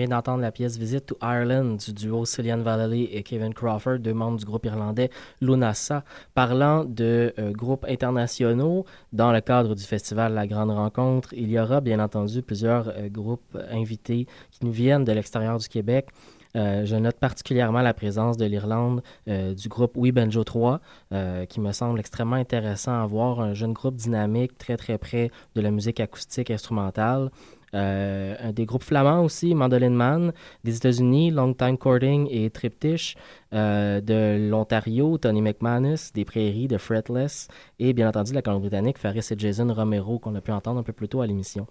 Vient 0.00 0.16
d'entendre 0.16 0.40
la 0.40 0.50
pièce 0.50 0.78
Visit 0.78 1.04
to 1.04 1.16
Ireland 1.20 1.76
du 1.76 1.92
duo 1.92 2.24
Cillian 2.24 2.62
Valley 2.62 3.02
et 3.12 3.22
Kevin 3.22 3.52
Crawford, 3.52 3.98
deux 3.98 4.14
membres 4.14 4.38
du 4.38 4.46
groupe 4.46 4.64
irlandais 4.64 5.10
Lunasa. 5.42 6.04
Parlant 6.32 6.86
de 6.86 7.34
euh, 7.38 7.52
groupes 7.52 7.84
internationaux, 7.86 8.86
dans 9.12 9.30
le 9.30 9.42
cadre 9.42 9.74
du 9.74 9.82
festival 9.82 10.32
La 10.32 10.46
Grande 10.46 10.70
Rencontre, 10.70 11.34
il 11.34 11.50
y 11.50 11.58
aura 11.58 11.82
bien 11.82 12.00
entendu 12.00 12.40
plusieurs 12.40 12.88
euh, 12.88 13.10
groupes 13.10 13.58
invités 13.70 14.26
qui 14.50 14.64
nous 14.64 14.72
viennent 14.72 15.04
de 15.04 15.12
l'extérieur 15.12 15.58
du 15.58 15.68
Québec. 15.68 16.08
Euh, 16.56 16.84
je 16.84 16.96
note 16.96 17.18
particulièrement 17.20 17.82
la 17.82 17.94
présence 17.94 18.36
de 18.36 18.44
l'Irlande 18.44 19.02
du 19.26 19.68
groupe 19.68 19.92
We 19.96 20.12
Banjo 20.12 20.42
3, 20.42 20.80
euh, 21.12 21.44
qui 21.44 21.60
me 21.60 21.72
semble 21.72 22.00
extrêmement 22.00 22.36
intéressant 22.36 23.02
à 23.02 23.06
voir. 23.06 23.40
Un 23.40 23.54
jeune 23.54 23.72
groupe 23.72 23.96
dynamique, 23.96 24.56
très 24.58 24.76
très 24.76 24.98
près 24.98 25.30
de 25.54 25.60
la 25.60 25.70
musique 25.70 26.00
acoustique 26.00 26.50
instrumentale. 26.50 27.30
Euh, 27.74 28.52
des 28.52 28.66
groupes 28.66 28.82
flamands 28.82 29.24
aussi, 29.24 29.54
Mandolin 29.54 29.90
Man, 29.90 30.32
des 30.64 30.76
États-Unis, 30.76 31.30
Long 31.30 31.54
Time 31.54 31.78
Courting 31.78 32.28
et 32.30 32.50
Triptych, 32.50 33.16
euh, 33.52 34.00
de 34.00 34.50
l'Ontario, 34.50 35.18
Tony 35.18 35.42
McManus, 35.42 36.12
des 36.12 36.24
Prairies, 36.24 36.68
de 36.68 36.78
Fretless, 36.78 37.48
et 37.78 37.92
bien 37.92 38.08
entendu 38.08 38.32
la 38.32 38.42
Colombie-Britannique, 38.42 38.98
Faris 38.98 39.26
et 39.30 39.38
Jason 39.38 39.72
Romero, 39.72 40.18
qu'on 40.18 40.34
a 40.34 40.40
pu 40.40 40.52
entendre 40.52 40.80
un 40.80 40.82
peu 40.82 40.92
plus 40.92 41.08
tôt 41.08 41.20
à 41.20 41.26
l'émission. 41.26 41.66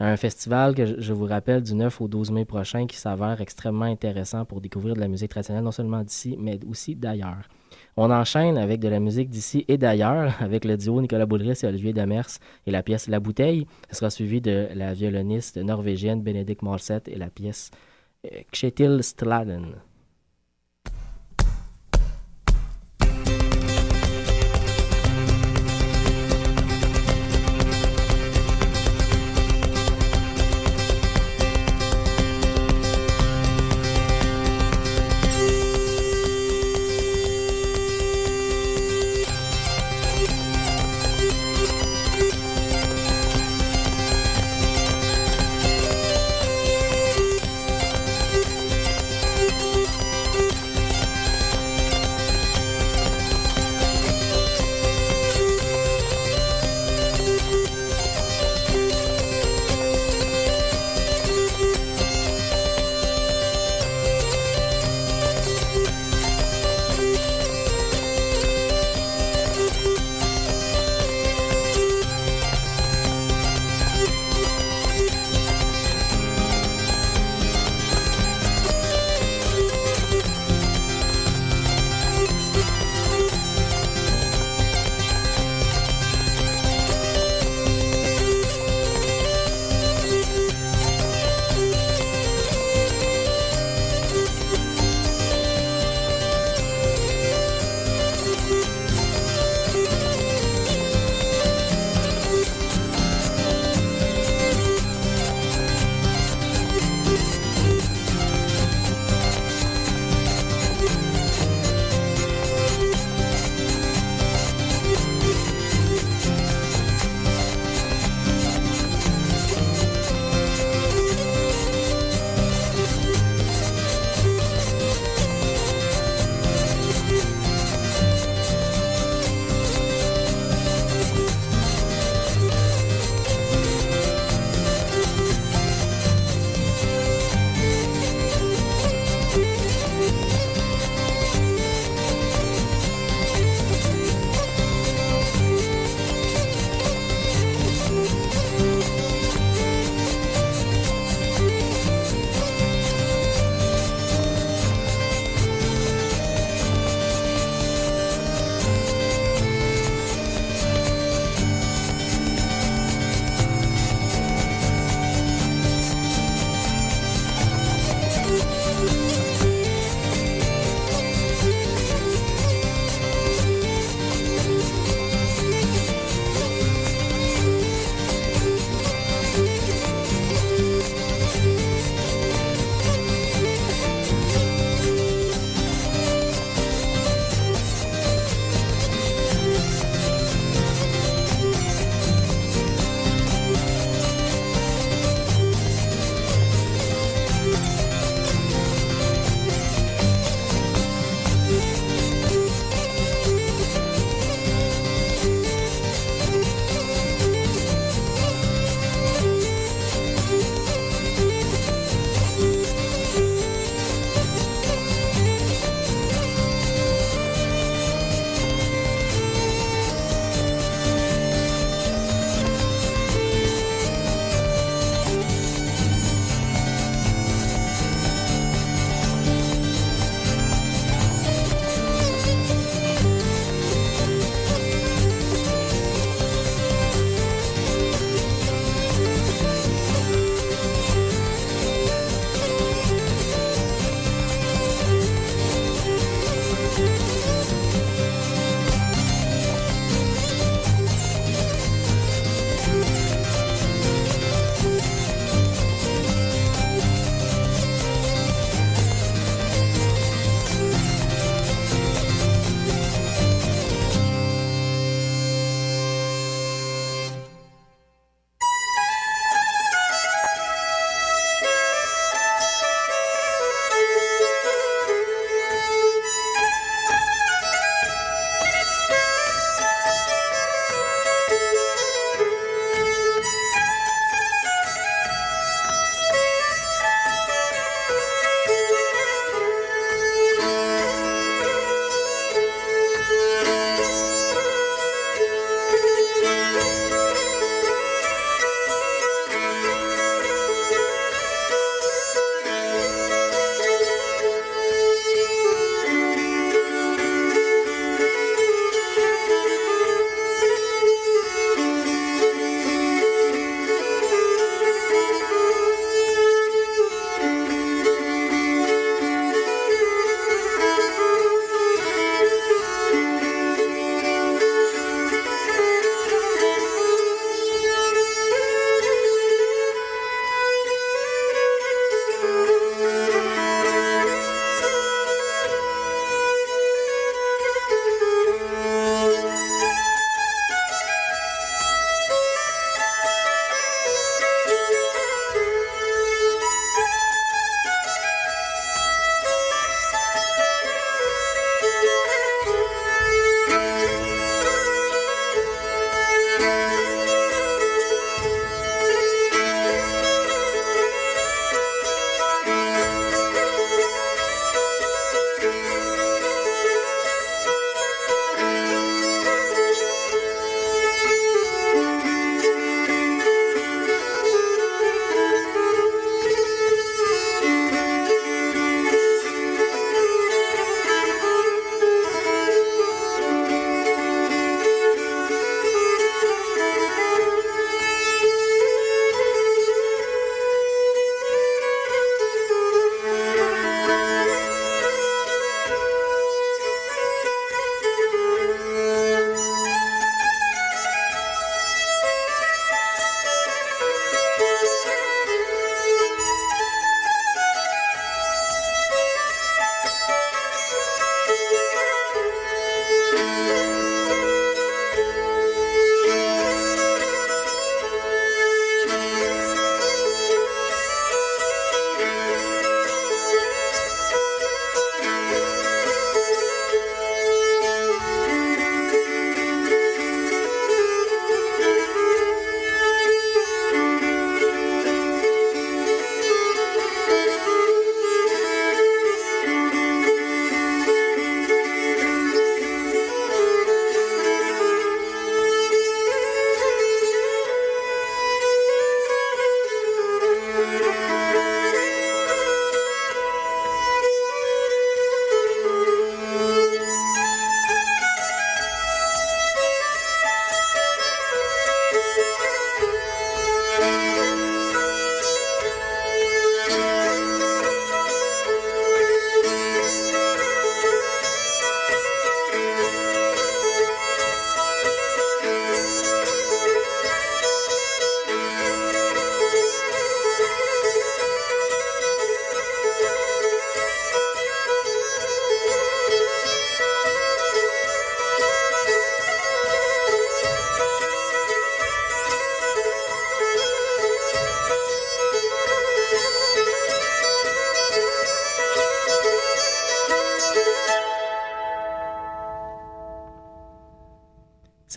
Un 0.00 0.16
festival 0.16 0.74
que 0.74 1.00
je 1.00 1.12
vous 1.12 1.26
rappelle 1.26 1.62
du 1.62 1.74
9 1.74 2.00
au 2.00 2.08
12 2.08 2.32
mai 2.32 2.44
prochain 2.44 2.86
qui 2.86 2.96
s'avère 2.96 3.40
extrêmement 3.40 3.84
intéressant 3.84 4.44
pour 4.44 4.60
découvrir 4.60 4.94
de 4.94 5.00
la 5.00 5.08
musique 5.08 5.30
traditionnelle, 5.30 5.64
non 5.64 5.70
seulement 5.70 6.02
d'ici, 6.02 6.36
mais 6.38 6.58
aussi 6.68 6.96
d'ailleurs. 6.96 7.48
On 8.02 8.10
enchaîne 8.10 8.56
avec 8.56 8.80
de 8.80 8.88
la 8.88 8.98
musique 8.98 9.28
d'ici 9.28 9.66
et 9.68 9.76
d'ailleurs, 9.76 10.32
avec 10.40 10.64
le 10.64 10.78
duo 10.78 11.02
Nicolas 11.02 11.26
Boulris 11.26 11.60
et 11.62 11.66
Olivier 11.66 11.92
Demers 11.92 12.30
et 12.66 12.70
la 12.70 12.82
pièce 12.82 13.08
La 13.08 13.20
Bouteille. 13.20 13.66
Ce 13.90 13.96
sera 13.96 14.08
suivi 14.08 14.40
de 14.40 14.68
la 14.74 14.94
violoniste 14.94 15.58
norvégienne 15.58 16.22
Bénédicte 16.22 16.62
Malset 16.62 17.02
et 17.08 17.16
la 17.16 17.28
pièce 17.28 17.70
euh, 18.24 18.40
Kjetil. 18.52 19.02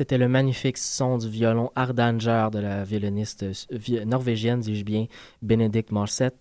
C'était 0.03 0.17
le 0.17 0.27
magnifique 0.27 0.77
son 0.77 1.17
du 1.17 1.29
violon 1.29 1.71
Ardanger 1.77 2.49
de 2.51 2.59
la 2.59 2.83
violoniste 2.83 3.45
vi- 3.71 4.05
norvégienne, 4.05 4.59
dis-je 4.59 4.83
bien, 4.83 5.05
Benedict 5.41 5.91
Morset. 5.93 6.39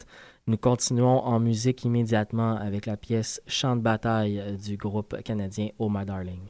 Nous 0.49 0.57
continuons 0.57 1.21
en 1.21 1.39
musique 1.39 1.85
immédiatement 1.85 2.57
avec 2.57 2.87
la 2.87 2.97
pièce 2.97 3.41
Chant 3.47 3.77
de 3.77 3.81
bataille 3.81 4.43
du 4.61 4.77
groupe 4.77 5.23
canadien 5.23 5.69
Oh 5.79 5.89
My 5.89 6.05
Darling. 6.05 6.41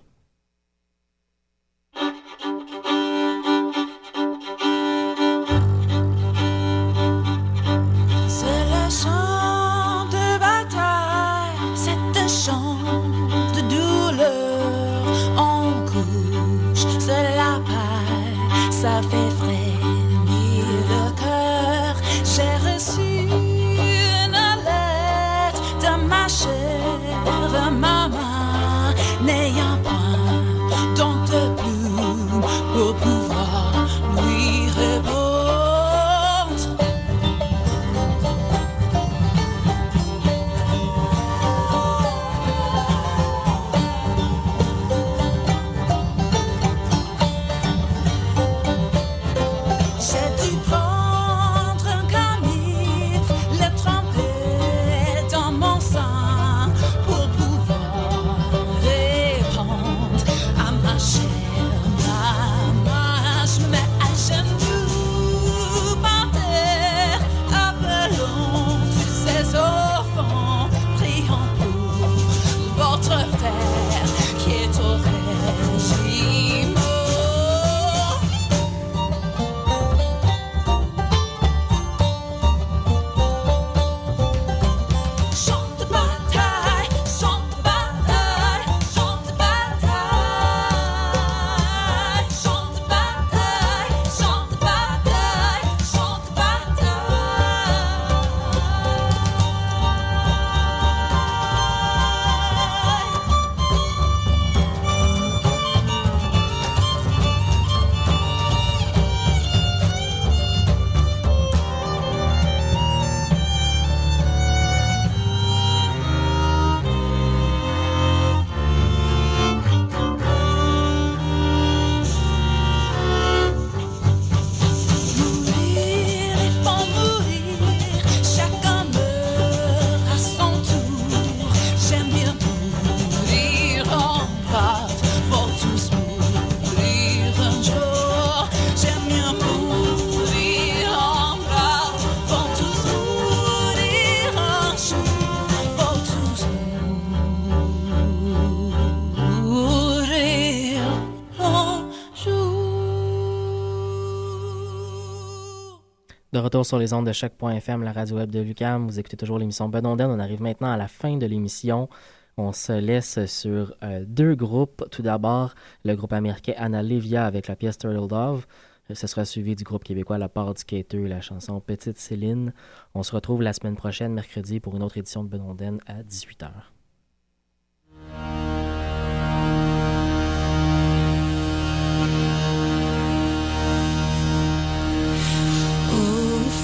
Retour 156.52 156.66
sur 156.66 156.78
les 156.78 156.92
ondes 156.92 157.06
de 157.06 157.12
choc.fm, 157.12 157.82
la 157.82 157.92
radio 157.92 158.16
web 158.16 158.30
de 158.30 158.38
Lucam, 158.38 158.86
vous 158.86 159.00
écoutez 159.00 159.16
toujours 159.16 159.38
l'émission 159.38 159.70
Bedonden. 159.70 160.10
On 160.10 160.18
arrive 160.18 160.42
maintenant 160.42 160.70
à 160.70 160.76
la 160.76 160.86
fin 160.86 161.16
de 161.16 161.24
l'émission. 161.24 161.88
On 162.36 162.52
se 162.52 162.72
laisse 162.72 163.24
sur 163.24 163.74
euh, 163.82 164.04
deux 164.06 164.34
groupes. 164.34 164.84
Tout 164.90 165.00
d'abord, 165.00 165.54
le 165.82 165.96
groupe 165.96 166.12
américain 166.12 166.52
Anna 166.58 166.82
Livia 166.82 167.24
avec 167.24 167.48
la 167.48 167.56
pièce 167.56 167.78
Turtle 167.78 168.06
Dove. 168.06 168.44
Ce 168.92 169.06
sera 169.06 169.24
suivi 169.24 169.56
du 169.56 169.64
groupe 169.64 169.82
québécois 169.82 170.18
La 170.18 170.28
Part 170.28 170.52
du 170.52 170.60
Skater, 170.60 171.08
la 171.08 171.22
chanson 171.22 171.58
Petite 171.58 171.96
Céline. 171.96 172.52
On 172.94 173.02
se 173.02 173.14
retrouve 173.14 173.40
la 173.40 173.54
semaine 173.54 173.76
prochaine, 173.76 174.12
mercredi, 174.12 174.60
pour 174.60 174.76
une 174.76 174.82
autre 174.82 174.98
édition 174.98 175.24
de 175.24 175.30
Bedonden 175.30 175.78
à 175.86 176.02
18h. 176.02 176.50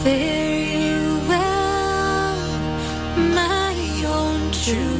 Fare 0.03 0.61
you 0.61 1.20
well, 1.28 2.38
my 3.34 3.74
own 4.07 4.51
true 4.53 4.97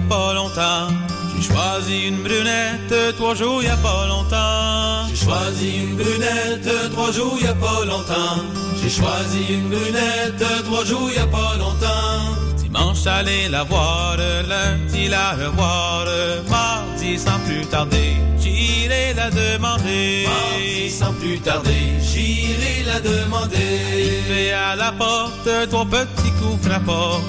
pas 0.00 0.34
longtemps. 0.34 0.88
J'ai 1.36 1.52
choisi 1.52 2.06
une 2.08 2.22
brunette, 2.22 3.16
trois 3.16 3.34
jours 3.34 3.62
y 3.62 3.68
a 3.68 3.76
pas 3.76 4.06
longtemps. 4.08 5.06
J'ai 5.08 5.16
choisi 5.16 5.76
une 5.82 5.96
brunette, 5.96 6.92
trois 6.92 7.12
jours 7.12 7.38
y 7.40 7.46
a 7.46 7.54
pas 7.54 7.84
longtemps. 7.84 8.42
J'ai 8.82 8.90
choisi 8.90 9.40
une 9.50 9.68
brunette, 9.68 10.44
trois 10.64 10.84
jours 10.84 11.10
y 11.10 11.18
a 11.18 11.26
pas 11.26 11.56
longtemps. 11.58 12.36
Dimanche 12.56 13.06
aller 13.06 13.48
la 13.48 13.62
voir, 13.64 14.16
lundi 14.16 15.08
la 15.08 15.32
revoir, 15.32 16.06
mardi 16.48 17.18
sans 17.18 17.38
plus 17.46 17.66
tarder, 17.66 18.16
j'irai 18.38 19.14
la 19.14 19.30
demander. 19.30 20.26
Mardi 20.26 20.90
sans 20.90 21.12
plus 21.14 21.38
tarder, 21.38 21.84
j'irai 22.00 22.84
la 22.86 23.00
demander. 23.00 23.80
Arrivé 23.92 24.52
à 24.52 24.76
la 24.76 24.92
porte, 24.92 25.48
trois 25.70 25.86
petits 25.86 26.32
coups 26.40 26.66
frappants. 26.66 27.20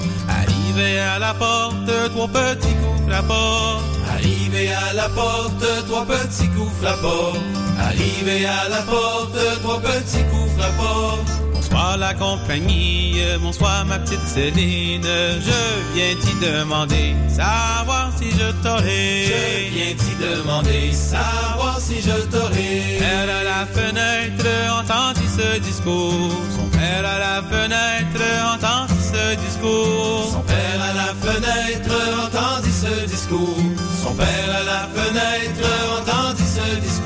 Arrivé 0.78 1.00
à 1.00 1.18
la 1.18 1.34
porte, 1.34 1.90
trois 2.14 2.28
petits 2.28 2.76
coups 2.76 3.10
frappants. 3.10 3.82
Arrivé 4.12 4.70
à 4.70 4.92
la 4.94 5.08
porte, 5.08 5.66
trois 5.88 6.06
petits 6.06 6.48
coups 6.50 6.70
frappants. 6.80 7.36
Arrivé 7.80 8.46
à 8.46 8.68
la 8.68 8.82
porte, 8.82 9.60
trois 9.60 9.80
petits 9.80 10.22
coups 10.30 10.52
frappants. 10.56 11.37
Bonsoir 11.78 11.96
la 11.96 12.12
compagnie, 12.12 13.22
bonsoir 13.40 13.84
ma 13.86 14.00
petite 14.00 14.26
Céline. 14.26 15.00
Je 15.04 15.94
viens 15.94 16.16
t'y 16.20 16.34
demander, 16.44 17.14
savoir 17.28 18.10
si 18.18 18.32
je 18.32 18.50
t'aurai. 18.64 19.26
Je 19.26 19.74
viens 19.76 19.94
t'y 19.94 20.14
demander, 20.16 20.92
savoir 20.92 21.78
si 21.78 22.02
je 22.02 22.26
t'aurai. 22.32 22.98
Elle 22.98 23.30
à 23.30 23.44
la 23.44 23.64
fenêtre 23.64 24.44
entendit 24.76 25.28
ce 25.28 25.60
discours? 25.60 26.32
Son 26.56 26.66
père 26.76 27.04
à 27.06 27.18
la 27.20 27.42
fenêtre 27.48 28.24
entendit 28.54 29.00
ce 29.00 29.36
discours? 29.36 30.32
Son 30.32 30.40
père 30.40 30.82
à 30.82 30.92
la 30.94 31.14
fenêtre 31.14 31.94
entendit 32.26 32.72
ce 32.72 33.06
discours? 33.06 33.56
Son 34.02 34.14
père 34.14 34.50
à 34.50 34.64
la 34.64 34.88
fenêtre 34.96 35.68
entendit 35.96 36.42
ce 36.42 36.80
discours? 36.80 36.97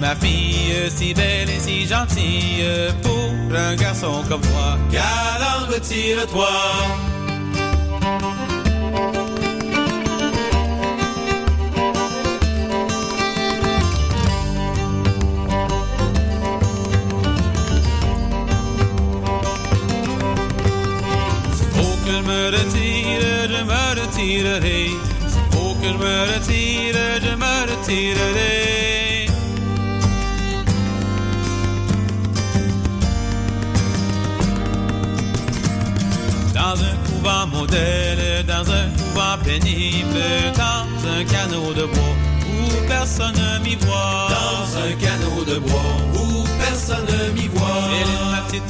Ma 0.00 0.14
fille 0.14 0.90
si 0.90 1.12
belle 1.12 1.50
et 1.50 1.58
si 1.58 1.86
gentille 1.86 2.64
pour 3.02 3.56
un 3.56 3.74
garçon 3.74 4.22
comme 4.28 4.40
toi. 4.40 4.78
Galant, 4.92 5.66
retire-toi. 5.72 6.48
Faut 21.72 21.96
que 22.04 22.12
je 22.12 22.22
me 22.22 22.50
retire, 22.56 23.48
je 23.48 23.62
me 23.64 24.00
retirerai. 24.00 24.90
Faut 25.50 25.74
que 25.80 25.88
je 25.88 25.98
me 25.98 26.34
retire, 26.34 26.94
je 27.20 27.34
me 27.34 27.54
retirerai. 27.70 28.77
Dans 36.68 36.74
un 36.74 36.96
couvent 37.06 37.46
modèle, 37.46 38.44
dans 38.46 38.70
un 38.70 38.90
couvent 38.98 39.42
pénible, 39.42 40.20
dans 40.54 41.08
un 41.08 41.24
canot 41.24 41.72
de 41.72 41.86
bois 41.86 42.14
où 42.44 42.86
personne 42.86 43.32
ne 43.32 43.64
m'y 43.64 43.74
voit. 43.76 44.28
Dans 44.28 44.76
un 44.76 44.92
canot 45.00 45.44
de 45.46 45.60
bois 45.60 45.80
où 46.12 46.44
personne 46.60 47.06
ne 47.06 47.40
m'y 47.40 47.48
voit. 47.48 47.88
Céline, 47.88 48.30
ma 48.30 48.42
petite 48.42 48.68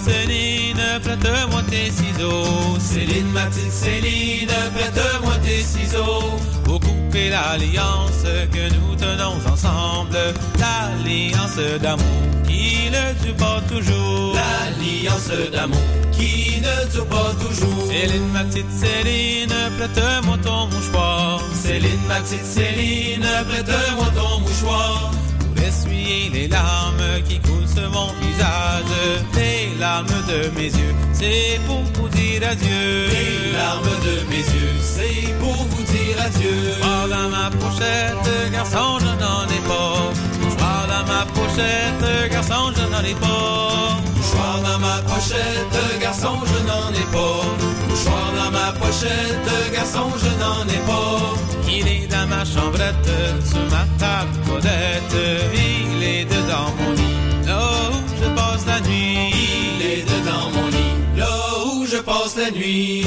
prête-moi 1.00 1.62
tes 1.70 1.90
ciseaux. 1.90 2.78
Céline, 2.78 3.30
ma 3.32 3.46
petite 3.46 3.72
Céline, 3.72 4.48
prête-moi 4.74 5.34
tes 5.44 5.62
ciseaux. 5.62 6.36
Pour 6.64 6.80
couper 6.80 7.30
l'alliance 7.30 8.24
que 8.52 8.72
nous 8.74 8.94
tenons 8.96 9.36
ensemble, 9.52 10.18
l'alliance 10.58 11.80
d'amour 11.80 12.04
qui 12.46 12.90
ne 12.90 13.24
dure 13.24 13.36
pas 13.36 13.60
toujours. 13.68 14.34
L'alliance 14.34 15.50
d'amour 15.52 15.78
qui 16.12 16.60
ne 16.60 16.90
dure 16.90 17.06
pas 17.06 17.32
toujours. 17.40 17.86
Céline, 17.88 18.28
ma 18.32 18.44
petite 18.44 18.70
Céline, 18.70 19.54
prête-moi 19.78 20.36
ton 20.42 20.66
mouchoir. 20.66 21.40
Céline, 21.54 22.00
ma 22.08 22.20
petite 22.20 22.44
Céline, 22.44 23.26
prête-moi 23.48 24.06
ton 24.14 24.40
mouchoir. 24.40 25.12
Pour 25.58 25.66
essuyer 25.66 26.30
les 26.32 26.46
larmes 26.46 27.22
qui 27.28 27.40
coulent 27.40 27.66
sur 27.66 27.90
mon 27.90 28.12
visage, 28.20 28.94
les 29.34 29.76
larmes 29.78 30.06
de 30.28 30.50
mes 30.56 30.66
yeux, 30.66 30.94
c'est 31.12 31.58
pour 31.66 31.82
vous 31.94 32.08
dire 32.10 32.42
adieu. 32.48 33.08
Les 33.10 33.52
larmes 33.52 33.96
de 34.06 34.30
mes 34.30 34.38
yeux, 34.38 34.78
c'est 34.80 35.34
pour 35.40 35.54
vous 35.54 35.82
dire 35.82 36.16
adieu. 36.24 36.74
Mouchoir 36.78 37.08
dans 37.08 37.28
ma 37.28 37.50
pochette, 37.50 38.52
garçon, 38.52 38.98
je 39.00 39.06
n'en 39.06 39.44
ai 39.48 39.62
pas. 39.66 40.12
Mouchoir 40.40 40.86
dans 40.86 41.12
ma 41.12 41.26
pochette, 41.26 42.30
garçon, 42.30 42.72
je 42.76 42.82
n'en 42.92 43.02
ai 43.02 43.14
pas. 43.14 43.98
Mouchoir 44.14 44.62
dans 44.62 44.78
ma 44.78 45.02
pochette, 45.02 46.00
garçon, 46.00 46.38
je 46.46 46.58
n'en 46.68 46.90
ai 46.92 47.06
pas. 47.10 47.42
Mouchoir 47.88 48.32
dans 48.36 48.50
ma 48.52 48.72
pochette, 48.78 49.72
garçon, 49.72 50.08
je 50.22 50.28
n'en 50.40 50.62
ai 50.72 50.78
pas. 50.86 51.47
Il 51.70 51.86
est 51.86 52.06
dans 52.06 52.26
ma 52.26 52.44
chambrette, 52.44 53.10
sur 53.44 53.64
ma 53.70 53.84
table 53.98 54.32
toilette. 54.46 55.16
Il 55.54 56.02
est 56.02 56.24
dedans 56.24 56.72
mon 56.78 56.92
lit, 56.92 57.46
là 57.46 57.90
où 57.92 58.22
je 58.22 58.28
passe 58.34 58.66
la 58.66 58.80
nuit. 58.80 59.30
Il 59.76 59.86
est 59.86 60.02
dedans 60.02 60.50
mon 60.54 60.68
lit, 60.68 60.94
là 61.16 61.26
où 61.66 61.86
je 61.86 61.98
passe 61.98 62.36
la 62.36 62.50
nuit. 62.50 63.04